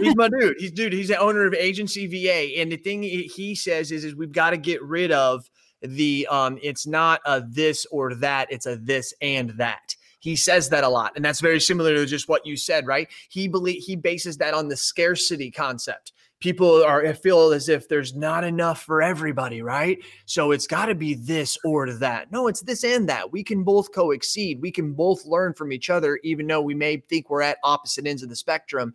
he's 0.00 0.14
my 0.16 0.28
dude. 0.28 0.54
He's 0.58 0.70
dude. 0.70 0.92
He's 0.92 1.08
the 1.08 1.18
owner 1.18 1.46
of 1.46 1.54
Agency 1.54 2.06
VA, 2.06 2.60
and 2.60 2.70
the 2.70 2.76
thing 2.76 3.02
he, 3.02 3.24
he 3.24 3.56
says 3.56 3.90
is, 3.90 4.04
is 4.04 4.14
we've 4.14 4.32
got 4.32 4.50
to 4.50 4.56
get 4.56 4.80
rid 4.82 5.10
of 5.10 5.44
the 5.82 6.26
um 6.30 6.58
it's 6.62 6.86
not 6.86 7.20
a 7.24 7.40
this 7.40 7.86
or 7.90 8.14
that 8.14 8.50
it's 8.50 8.66
a 8.66 8.76
this 8.76 9.14
and 9.20 9.50
that. 9.50 9.94
He 10.20 10.34
says 10.34 10.68
that 10.70 10.84
a 10.84 10.88
lot 10.88 11.12
and 11.16 11.24
that's 11.24 11.40
very 11.40 11.60
similar 11.60 11.94
to 11.94 12.06
just 12.06 12.28
what 12.28 12.46
you 12.46 12.56
said 12.56 12.86
right? 12.86 13.08
He 13.28 13.48
believe 13.48 13.82
he 13.82 13.96
bases 13.96 14.36
that 14.38 14.54
on 14.54 14.68
the 14.68 14.76
scarcity 14.76 15.50
concept. 15.50 16.12
People 16.40 16.84
are 16.84 17.12
feel 17.14 17.52
as 17.52 17.68
if 17.68 17.88
there's 17.88 18.14
not 18.14 18.44
enough 18.44 18.82
for 18.82 19.02
everybody 19.02 19.62
right? 19.62 19.98
So 20.26 20.50
it's 20.52 20.66
got 20.66 20.86
to 20.86 20.94
be 20.94 21.14
this 21.14 21.56
or 21.64 21.92
that. 21.92 22.32
No 22.32 22.48
it's 22.48 22.62
this 22.62 22.84
and 22.84 23.08
that. 23.08 23.30
We 23.30 23.44
can 23.44 23.62
both 23.62 23.92
co-exceed. 23.92 24.60
We 24.60 24.72
can 24.72 24.92
both 24.92 25.24
learn 25.24 25.54
from 25.54 25.72
each 25.72 25.90
other 25.90 26.18
even 26.24 26.46
though 26.46 26.62
we 26.62 26.74
may 26.74 26.98
think 27.08 27.30
we're 27.30 27.42
at 27.42 27.58
opposite 27.62 28.06
ends 28.06 28.22
of 28.22 28.28
the 28.28 28.36
spectrum. 28.36 28.94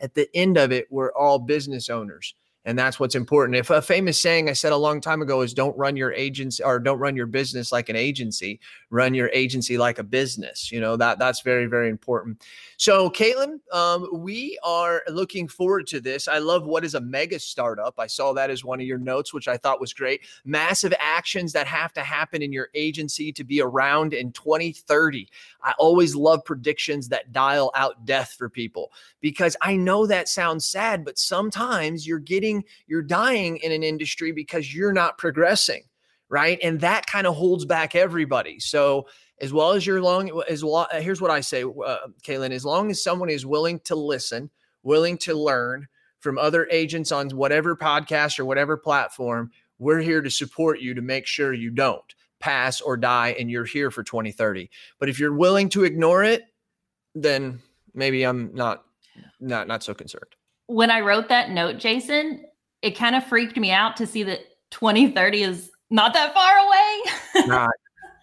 At 0.00 0.14
the 0.14 0.28
end 0.34 0.56
of 0.56 0.72
it 0.72 0.88
we're 0.90 1.12
all 1.12 1.38
business 1.38 1.88
owners 1.88 2.34
And 2.66 2.78
that's 2.78 2.98
what's 2.98 3.14
important. 3.14 3.56
If 3.56 3.68
a 3.70 3.82
famous 3.82 4.18
saying 4.18 4.48
I 4.48 4.54
said 4.54 4.72
a 4.72 4.76
long 4.76 5.00
time 5.00 5.20
ago 5.20 5.42
is 5.42 5.52
don't 5.52 5.76
run 5.76 5.96
your 5.96 6.12
agency 6.12 6.62
or 6.62 6.78
don't 6.78 6.98
run 6.98 7.14
your 7.14 7.26
business 7.26 7.72
like 7.72 7.90
an 7.90 7.96
agency, 7.96 8.58
run 8.88 9.12
your 9.12 9.28
agency 9.34 9.76
like 9.76 9.98
a 9.98 10.04
business. 10.04 10.72
You 10.72 10.80
know, 10.80 10.96
that 10.96 11.18
that's 11.18 11.42
very, 11.42 11.66
very 11.66 11.90
important. 11.90 12.42
So, 12.76 13.10
Caitlin, 13.10 13.58
um, 13.72 14.08
we 14.12 14.58
are 14.62 15.02
looking 15.08 15.48
forward 15.48 15.86
to 15.88 16.00
this. 16.00 16.26
I 16.28 16.38
love 16.38 16.64
what 16.64 16.84
is 16.84 16.94
a 16.94 17.00
mega 17.00 17.38
startup. 17.38 17.94
I 17.98 18.06
saw 18.06 18.32
that 18.32 18.50
as 18.50 18.64
one 18.64 18.80
of 18.80 18.86
your 18.86 18.98
notes, 18.98 19.34
which 19.34 19.48
I 19.48 19.56
thought 19.56 19.80
was 19.80 19.92
great. 19.92 20.22
Massive 20.44 20.94
actions 20.98 21.52
that 21.52 21.66
have 21.66 21.92
to 21.94 22.00
happen 22.00 22.40
in 22.40 22.52
your 22.52 22.68
agency 22.74 23.32
to 23.32 23.44
be 23.44 23.60
around 23.60 24.14
in 24.14 24.32
2030. 24.32 25.28
I 25.62 25.72
always 25.78 26.14
love 26.14 26.44
predictions 26.44 27.08
that 27.08 27.32
dial 27.32 27.70
out 27.74 28.04
death 28.04 28.34
for 28.36 28.48
people 28.48 28.92
because 29.20 29.56
I 29.62 29.76
know 29.76 30.06
that 30.06 30.28
sounds 30.28 30.66
sad, 30.66 31.04
but 31.04 31.18
sometimes 31.18 32.06
you're 32.06 32.18
getting, 32.18 32.53
you're 32.86 33.02
dying 33.02 33.56
in 33.58 33.72
an 33.72 33.82
industry 33.82 34.32
because 34.32 34.74
you're 34.74 34.92
not 34.92 35.18
progressing, 35.18 35.82
right? 36.28 36.58
And 36.62 36.80
that 36.80 37.06
kind 37.06 37.26
of 37.26 37.34
holds 37.34 37.64
back 37.64 37.94
everybody. 37.94 38.60
So, 38.60 39.06
as 39.40 39.52
well 39.52 39.72
as 39.72 39.84
you're 39.84 40.00
long, 40.00 40.42
as 40.48 40.62
well, 40.64 40.86
here's 40.92 41.20
what 41.20 41.32
I 41.32 41.40
say, 41.40 41.64
uh, 41.64 41.96
Caitlin, 42.22 42.52
as 42.52 42.64
long 42.64 42.90
as 42.90 43.02
someone 43.02 43.28
is 43.28 43.44
willing 43.44 43.80
to 43.80 43.96
listen, 43.96 44.48
willing 44.84 45.18
to 45.18 45.34
learn 45.34 45.88
from 46.20 46.38
other 46.38 46.68
agents 46.70 47.10
on 47.10 47.28
whatever 47.30 47.76
podcast 47.76 48.38
or 48.38 48.44
whatever 48.44 48.76
platform, 48.76 49.50
we're 49.78 49.98
here 49.98 50.22
to 50.22 50.30
support 50.30 50.80
you 50.80 50.94
to 50.94 51.02
make 51.02 51.26
sure 51.26 51.52
you 51.52 51.70
don't 51.70 52.14
pass 52.40 52.80
or 52.80 52.96
die 52.96 53.34
and 53.38 53.50
you're 53.50 53.64
here 53.64 53.90
for 53.90 54.02
2030. 54.02 54.70
But 54.98 55.08
if 55.08 55.18
you're 55.18 55.34
willing 55.34 55.68
to 55.70 55.84
ignore 55.84 56.22
it, 56.22 56.42
then 57.14 57.60
maybe 57.94 58.22
I'm 58.22 58.54
not 58.54 58.84
not 59.40 59.66
not 59.66 59.82
so 59.82 59.94
concerned. 59.94 60.34
When 60.66 60.90
I 60.90 61.00
wrote 61.00 61.28
that 61.28 61.50
note, 61.50 61.78
Jason, 61.78 62.44
it 62.82 62.92
kind 62.92 63.14
of 63.14 63.24
freaked 63.24 63.56
me 63.56 63.70
out 63.70 63.96
to 63.98 64.06
see 64.06 64.22
that 64.24 64.40
2030 64.70 65.42
is 65.42 65.70
not 65.90 66.14
that 66.14 66.34
far 66.34 66.56
away. 66.58 67.46
not, 67.46 67.70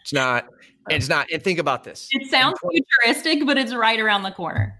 it's 0.01 0.13
not. 0.13 0.47
It's 0.89 1.07
not. 1.07 1.27
And 1.31 1.43
think 1.43 1.59
about 1.59 1.83
this. 1.83 2.07
It 2.11 2.29
sounds 2.29 2.59
20, 2.59 2.81
futuristic, 3.03 3.45
but 3.45 3.57
it's 3.57 3.73
right 3.73 3.99
around 3.99 4.23
the 4.23 4.31
corner. 4.31 4.79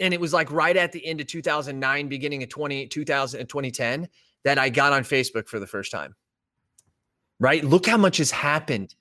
And 0.00 0.14
it 0.14 0.20
was 0.20 0.32
like 0.32 0.50
right 0.50 0.76
at 0.76 0.92
the 0.92 1.04
end 1.06 1.20
of 1.20 1.26
2009, 1.26 2.08
beginning 2.08 2.42
of 2.42 2.48
20, 2.48 2.86
2000, 2.88 3.40
uh, 3.40 3.44
2010 3.44 4.08
that 4.44 4.58
I 4.58 4.70
got 4.70 4.92
on 4.92 5.02
Facebook 5.02 5.46
for 5.48 5.60
the 5.60 5.66
first 5.66 5.92
time 5.92 6.14
right? 7.42 7.64
Look 7.64 7.86
how 7.86 7.96
much 7.96 8.18
has 8.18 8.30
happened. 8.30 8.94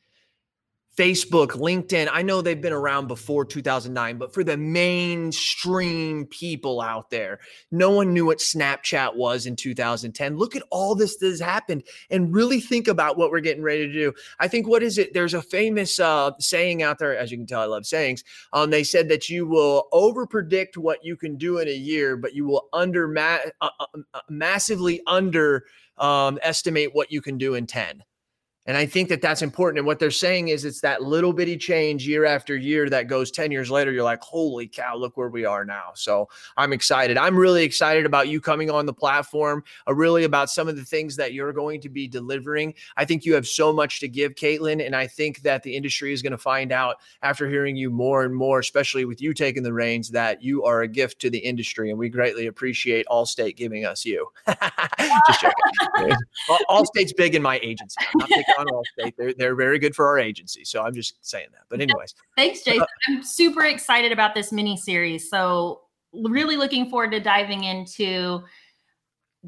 Facebook, 0.98 1.52
LinkedIn, 1.52 2.10
I 2.12 2.22
know 2.22 2.42
they've 2.42 2.60
been 2.60 2.74
around 2.74 3.08
before 3.08 3.46
2009, 3.46 4.18
but 4.18 4.34
for 4.34 4.44
the 4.44 4.58
mainstream 4.58 6.26
people 6.26 6.82
out 6.82 7.10
there, 7.10 7.40
no 7.72 7.92
one 7.92 8.14
knew 8.14 8.26
what 8.26 8.40
Snapchat 8.40 9.16
was 9.16 9.46
in 9.46 9.56
2010. 9.56 10.38
Look 10.38 10.56
at 10.56 10.64
all 10.70 10.94
this 10.94 11.16
that 11.18 11.28
has 11.28 11.40
happened 11.40 11.84
and 12.10 12.36
really 12.36 12.60
think 12.60 12.90
about 12.90 13.18
what 13.18 13.32
we're 13.32 13.40
getting 13.40 13.64
ready 13.64 13.88
to 13.88 13.94
do. 13.94 14.12
I 14.40 14.50
think, 14.50 14.68
what 14.68 14.84
is 14.84 14.98
it? 14.98 15.14
There's 15.14 15.34
a 15.34 15.42
famous 15.42 15.98
uh, 15.98 16.32
saying 16.40 16.84
out 16.84 17.00
there, 17.00 17.18
as 17.18 17.32
you 17.32 17.38
can 17.38 17.48
tell, 17.48 17.62
I 17.62 17.66
love 17.66 17.86
sayings. 17.86 18.26
Um, 18.52 18.70
they 18.70 18.84
said 18.84 19.08
that 19.10 19.30
you 19.30 19.48
will 19.48 19.88
over 19.94 20.28
predict 20.28 20.78
what 20.78 21.06
you 21.06 21.16
can 21.16 21.38
do 21.38 21.60
in 21.60 21.70
a 21.70 21.74
year, 21.74 22.18
but 22.18 22.36
you 22.36 22.46
will 22.46 22.68
under 22.74 23.08
ma- 23.08 23.38
uh, 23.62 23.70
uh, 23.80 23.86
uh 24.14 24.20
massively 24.30 25.02
under 25.08 25.64
um, 25.98 26.38
estimate 26.42 26.94
what 26.94 27.12
you 27.12 27.22
can 27.22 27.38
do 27.38 27.56
in 27.56 27.66
10. 27.66 28.04
And 28.68 28.78
I 28.78 28.86
think 28.86 29.10
that 29.10 29.22
that's 29.22 29.42
important. 29.42 29.80
And 29.80 29.88
what 29.88 29.98
they're 29.98 30.12
saying 30.12 30.50
is 30.50 30.66
it's 30.66 30.82
that 30.82 31.02
little 31.02 31.34
bitty 31.34 31.58
change 31.58 32.08
year 32.08 32.26
after 32.26 32.56
year 32.56 32.90
that 32.92 33.08
goes 33.08 33.32
10 33.32 33.52
years 33.52 33.72
later. 33.72 33.92
You're 33.92 34.04
like, 34.04 34.22
holy 34.22 34.68
cow, 34.68 34.96
look 34.96 35.18
where 35.18 35.30
we 35.30 35.46
are 35.46 35.66
now. 35.66 35.92
So 35.96 36.30
I'm 36.58 36.72
excited. 36.72 37.18
I'm 37.18 37.36
really 37.36 37.64
excited 37.64 38.06
about 38.06 38.28
you 38.28 38.40
coming 38.40 38.70
on 38.70 38.86
the 38.86 38.94
platform, 38.94 39.64
uh, 39.88 39.96
really 39.96 40.26
about 40.26 40.52
some 40.52 40.68
of 40.68 40.76
the 40.76 40.86
things 40.86 41.16
that 41.16 41.34
you're 41.34 41.54
going 41.54 41.82
to 41.82 41.90
be 41.90 42.08
delivering. 42.08 42.76
I 42.98 43.06
think 43.06 43.26
you 43.26 43.34
have 43.34 43.48
so 43.48 43.74
much 43.74 44.00
to 44.02 44.08
give, 44.08 44.36
Caitlin. 44.36 44.86
And 44.86 44.96
I 44.96 45.08
think 45.08 45.42
that 45.42 45.64
the 45.64 45.76
industry 45.76 46.14
is 46.14 46.22
going 46.22 46.32
to 46.32 46.38
find 46.38 46.72
out 46.72 46.98
after 47.24 47.50
hearing 47.50 47.76
you 47.76 47.90
more 47.90 48.24
and 48.24 48.36
more, 48.36 48.60
especially 48.60 49.06
with 49.06 49.22
you 49.22 49.34
taking 49.34 49.64
the 49.64 49.74
reins, 49.74 50.10
that 50.10 50.44
you 50.44 50.64
are 50.66 50.82
a 50.82 50.88
gift 50.88 51.20
to 51.22 51.32
the 51.32 51.40
industry. 51.40 51.90
And 51.90 51.98
we 51.98 52.10
greatly 52.10 52.46
appreciate 52.46 53.08
Allstate 53.08 53.56
giving 53.56 53.86
us 53.86 54.06
you. 54.06 54.28
Just 54.48 55.42
joking. 55.42 56.16
Allstate's 56.70 57.14
big 57.14 57.34
in 57.34 57.42
my 57.42 57.60
agency. 57.64 57.98
On 58.60 58.68
Allstate. 58.68 59.14
They're 59.18 59.34
they're 59.34 59.56
very 59.56 59.80
good 59.80 59.96
for 59.96 60.08
our 60.08 60.20
agency. 60.20 60.64
So 60.64 60.82
I'm 60.82 60.94
just 60.94 61.16
saying 61.22 61.48
that. 61.54 61.64
But 61.70 61.82
anyways, 61.82 62.14
thanks, 62.38 62.64
Jason. 62.64 62.82
Uh, 62.82 62.86
I'm 63.10 63.24
super 63.24 63.64
excited 63.66 64.12
about 64.12 64.36
this 64.36 64.52
mini 64.52 64.78
series. 64.78 65.30
So 65.30 65.82
really 66.14 66.58
looking 66.58 66.90
forward 66.90 67.12
to 67.12 67.20
diving 67.20 67.64
into 67.64 68.44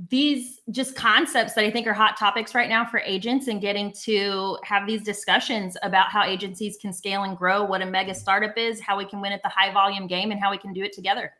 these 0.10 0.60
just 0.72 0.96
concepts 0.96 1.54
that 1.54 1.63
I 1.63 1.70
think 1.70 1.86
are 1.86 1.94
hot 1.94 2.18
topics 2.18 2.56
right 2.56 2.68
now 2.68 2.84
for 2.84 3.00
agents 3.02 3.48
and 3.48 3.62
getting 3.62 3.94
to 4.04 4.58
have 4.63 4.88
these 4.88 5.04
discussions 5.04 5.78
about 5.84 6.10
how 6.10 6.24
agencies 6.24 6.78
can 6.82 6.92
scale 6.92 7.24
and 7.24 7.38
grow, 7.38 7.63
what 7.63 7.82
a 7.82 7.86
mega 7.86 8.16
startup 8.16 8.58
is, 8.58 8.82
how 8.82 8.98
we 8.98 9.06
can 9.06 9.22
win 9.22 9.32
at 9.32 9.44
the 9.44 9.50
high 9.50 9.72
volume 9.72 10.08
game, 10.08 10.32
and 10.32 10.39
how 10.39 10.50
we 10.50 10.58
can 10.58 10.74
do 10.74 10.84
it 10.84 10.94
together. 10.94 11.32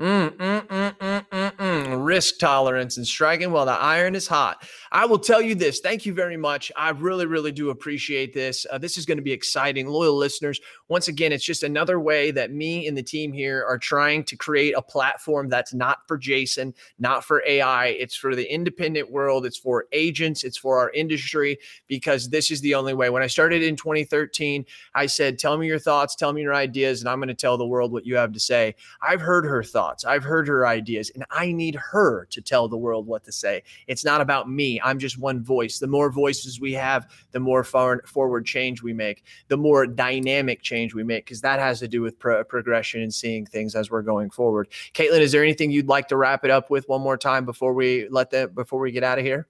Mm, 0.00 0.30
mm, 0.30 0.66
mm, 0.66 0.96
mm, 0.96 1.26
mm, 1.28 1.52
mm, 1.52 2.04
Risk 2.04 2.38
tolerance 2.38 2.96
and 2.96 3.06
striking 3.06 3.52
while 3.52 3.66
the 3.66 3.72
iron 3.72 4.14
is 4.14 4.26
hot. 4.26 4.66
I 4.90 5.04
will 5.04 5.18
tell 5.18 5.42
you 5.42 5.54
this. 5.54 5.80
Thank 5.80 6.06
you 6.06 6.14
very 6.14 6.38
much. 6.38 6.72
I 6.76 6.90
really, 6.90 7.26
really 7.26 7.52
do 7.52 7.68
appreciate 7.68 8.32
this. 8.32 8.66
Uh, 8.70 8.78
this 8.78 8.96
is 8.96 9.04
going 9.04 9.18
to 9.18 9.22
be 9.22 9.32
exciting. 9.32 9.86
Loyal 9.86 10.16
listeners, 10.16 10.60
once 10.88 11.08
again, 11.08 11.30
it's 11.30 11.44
just 11.44 11.62
another 11.62 12.00
way 12.00 12.30
that 12.30 12.50
me 12.50 12.88
and 12.88 12.96
the 12.96 13.02
team 13.02 13.34
here 13.34 13.64
are 13.68 13.76
trying 13.76 14.24
to 14.24 14.36
create 14.36 14.72
a 14.76 14.82
platform 14.82 15.50
that's 15.50 15.74
not 15.74 15.98
for 16.08 16.16
Jason, 16.16 16.72
not 16.98 17.22
for 17.22 17.42
AI. 17.46 17.88
It's 17.88 18.16
for 18.16 18.34
the 18.34 18.50
independent 18.50 19.10
world. 19.10 19.44
It's 19.44 19.58
for 19.58 19.86
agents. 19.92 20.42
It's 20.42 20.58
for 20.58 20.78
our 20.78 20.90
industry 20.90 21.58
because 21.86 22.30
this 22.30 22.50
is 22.50 22.62
the 22.62 22.74
only 22.74 22.94
way. 22.94 23.10
When 23.10 23.22
I 23.22 23.26
started 23.26 23.62
in 23.62 23.76
2013, 23.76 24.64
I 24.94 25.04
said, 25.04 25.38
Tell 25.38 25.58
me 25.58 25.66
your 25.66 25.78
thoughts, 25.78 26.16
tell 26.16 26.32
me 26.32 26.40
your 26.40 26.54
ideas, 26.54 27.02
and 27.02 27.10
I'm 27.10 27.18
going 27.18 27.28
to 27.28 27.34
tell 27.34 27.58
the 27.58 27.66
world 27.66 27.92
what 27.92 28.06
you 28.06 28.16
have 28.16 28.32
to 28.32 28.40
say. 28.40 28.74
I've 29.02 29.20
heard 29.20 29.44
her 29.44 29.62
thoughts 29.62 29.81
thoughts. 29.82 30.04
I've 30.04 30.22
heard 30.22 30.46
her 30.46 30.64
ideas, 30.64 31.10
and 31.12 31.24
I 31.30 31.50
need 31.50 31.74
her 31.74 32.26
to 32.30 32.40
tell 32.40 32.68
the 32.68 32.76
world 32.76 33.06
what 33.06 33.24
to 33.24 33.32
say. 33.32 33.64
It's 33.88 34.04
not 34.04 34.20
about 34.20 34.48
me. 34.48 34.80
I'm 34.82 35.00
just 35.00 35.18
one 35.18 35.42
voice. 35.42 35.80
The 35.80 35.88
more 35.88 36.10
voices 36.10 36.60
we 36.60 36.72
have, 36.74 37.10
the 37.32 37.40
more 37.40 37.64
far 37.64 38.02
forward 38.06 38.46
change 38.46 38.80
we 38.80 38.92
make, 38.92 39.24
the 39.48 39.56
more 39.56 39.86
dynamic 39.86 40.62
change 40.62 40.94
we 40.94 41.02
make, 41.02 41.24
because 41.24 41.40
that 41.40 41.58
has 41.58 41.80
to 41.80 41.88
do 41.88 42.00
with 42.00 42.16
pro- 42.20 42.44
progression 42.44 43.02
and 43.02 43.12
seeing 43.12 43.44
things 43.44 43.74
as 43.74 43.90
we're 43.90 44.02
going 44.02 44.30
forward. 44.30 44.68
Caitlin, 44.94 45.20
is 45.20 45.32
there 45.32 45.42
anything 45.42 45.72
you'd 45.72 45.88
like 45.88 46.06
to 46.08 46.16
wrap 46.16 46.44
it 46.44 46.50
up 46.50 46.70
with 46.70 46.88
one 46.88 47.00
more 47.00 47.18
time 47.18 47.44
before 47.44 47.74
we 47.74 48.06
let 48.08 48.30
that 48.30 48.54
before 48.54 48.78
we 48.78 48.92
get 48.92 49.02
out 49.02 49.18
of 49.18 49.24
here? 49.24 49.48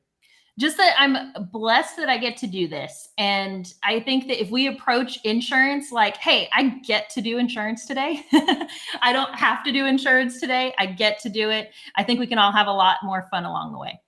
Just 0.59 0.77
that 0.77 0.95
I'm 0.99 1.33
blessed 1.51 1.97
that 1.97 2.09
I 2.09 2.19
get 2.19 2.37
to 2.39 2.47
do 2.47 2.69
this. 2.69 3.09
And 3.17 3.73
I 3.83 4.01
think 4.01 4.29
that 4.29 4.41
if 4.41 4.51
we 4.51 4.67
approach 4.67 5.19
insurance 5.25 5.91
like, 5.91 6.17
hey, 6.19 6.49
I 6.53 6.81
get 6.87 7.09
to 7.11 7.23
do 7.23 7.39
insurance 7.39 7.87
today, 7.87 8.23
I 9.01 9.13
don't 9.13 9.35
have 9.35 9.65
to 9.65 9.73
do 9.73 9.87
insurance 9.87 10.41
today, 10.41 10.75
I 10.79 10.87
get 10.87 11.19
to 11.21 11.31
do 11.31 11.51
it. 11.51 11.71
I 11.97 12.05
think 12.05 12.21
we 12.21 12.27
can 12.27 12.39
all 12.39 12.53
have 12.53 12.67
a 12.67 12.73
lot 12.73 12.99
more 13.03 13.27
fun 13.31 13.45
along 13.45 13.73
the 13.73 13.79
way. 13.79 13.99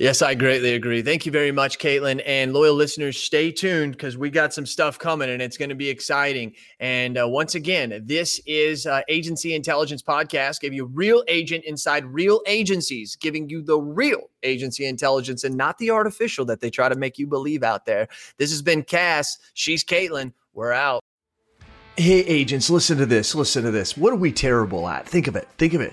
Yes, 0.00 0.22
I 0.22 0.32
greatly 0.32 0.72
agree. 0.72 1.02
Thank 1.02 1.26
you 1.26 1.30
very 1.30 1.52
much, 1.52 1.78
Caitlin. 1.78 2.22
And 2.24 2.54
loyal 2.54 2.74
listeners, 2.74 3.22
stay 3.22 3.52
tuned 3.52 3.92
because 3.92 4.16
we 4.16 4.30
got 4.30 4.54
some 4.54 4.64
stuff 4.64 4.98
coming 4.98 5.28
and 5.28 5.42
it's 5.42 5.58
going 5.58 5.68
to 5.68 5.74
be 5.74 5.90
exciting. 5.90 6.54
And 6.80 7.18
uh, 7.18 7.28
once 7.28 7.54
again, 7.54 8.00
this 8.06 8.40
is 8.46 8.86
uh, 8.86 9.02
Agency 9.10 9.54
Intelligence 9.54 10.02
Podcast, 10.02 10.60
give 10.60 10.72
you 10.72 10.86
real 10.86 11.22
agent 11.28 11.66
inside 11.66 12.06
real 12.06 12.40
agencies, 12.46 13.14
giving 13.14 13.50
you 13.50 13.60
the 13.60 13.78
real 13.78 14.30
agency 14.42 14.86
intelligence 14.86 15.44
and 15.44 15.54
not 15.54 15.76
the 15.76 15.90
artificial 15.90 16.46
that 16.46 16.60
they 16.60 16.70
try 16.70 16.88
to 16.88 16.96
make 16.96 17.18
you 17.18 17.26
believe 17.26 17.62
out 17.62 17.84
there. 17.84 18.08
This 18.38 18.50
has 18.52 18.62
been 18.62 18.82
Cass. 18.82 19.36
She's 19.52 19.84
Caitlin. 19.84 20.32
We're 20.54 20.72
out. 20.72 21.04
Hey, 21.98 22.20
agents, 22.20 22.70
listen 22.70 22.96
to 22.96 23.04
this. 23.04 23.34
Listen 23.34 23.64
to 23.64 23.70
this. 23.70 23.98
What 23.98 24.14
are 24.14 24.16
we 24.16 24.32
terrible 24.32 24.88
at? 24.88 25.06
Think 25.06 25.26
of 25.26 25.36
it. 25.36 25.46
Think 25.58 25.74
of 25.74 25.82
it 25.82 25.92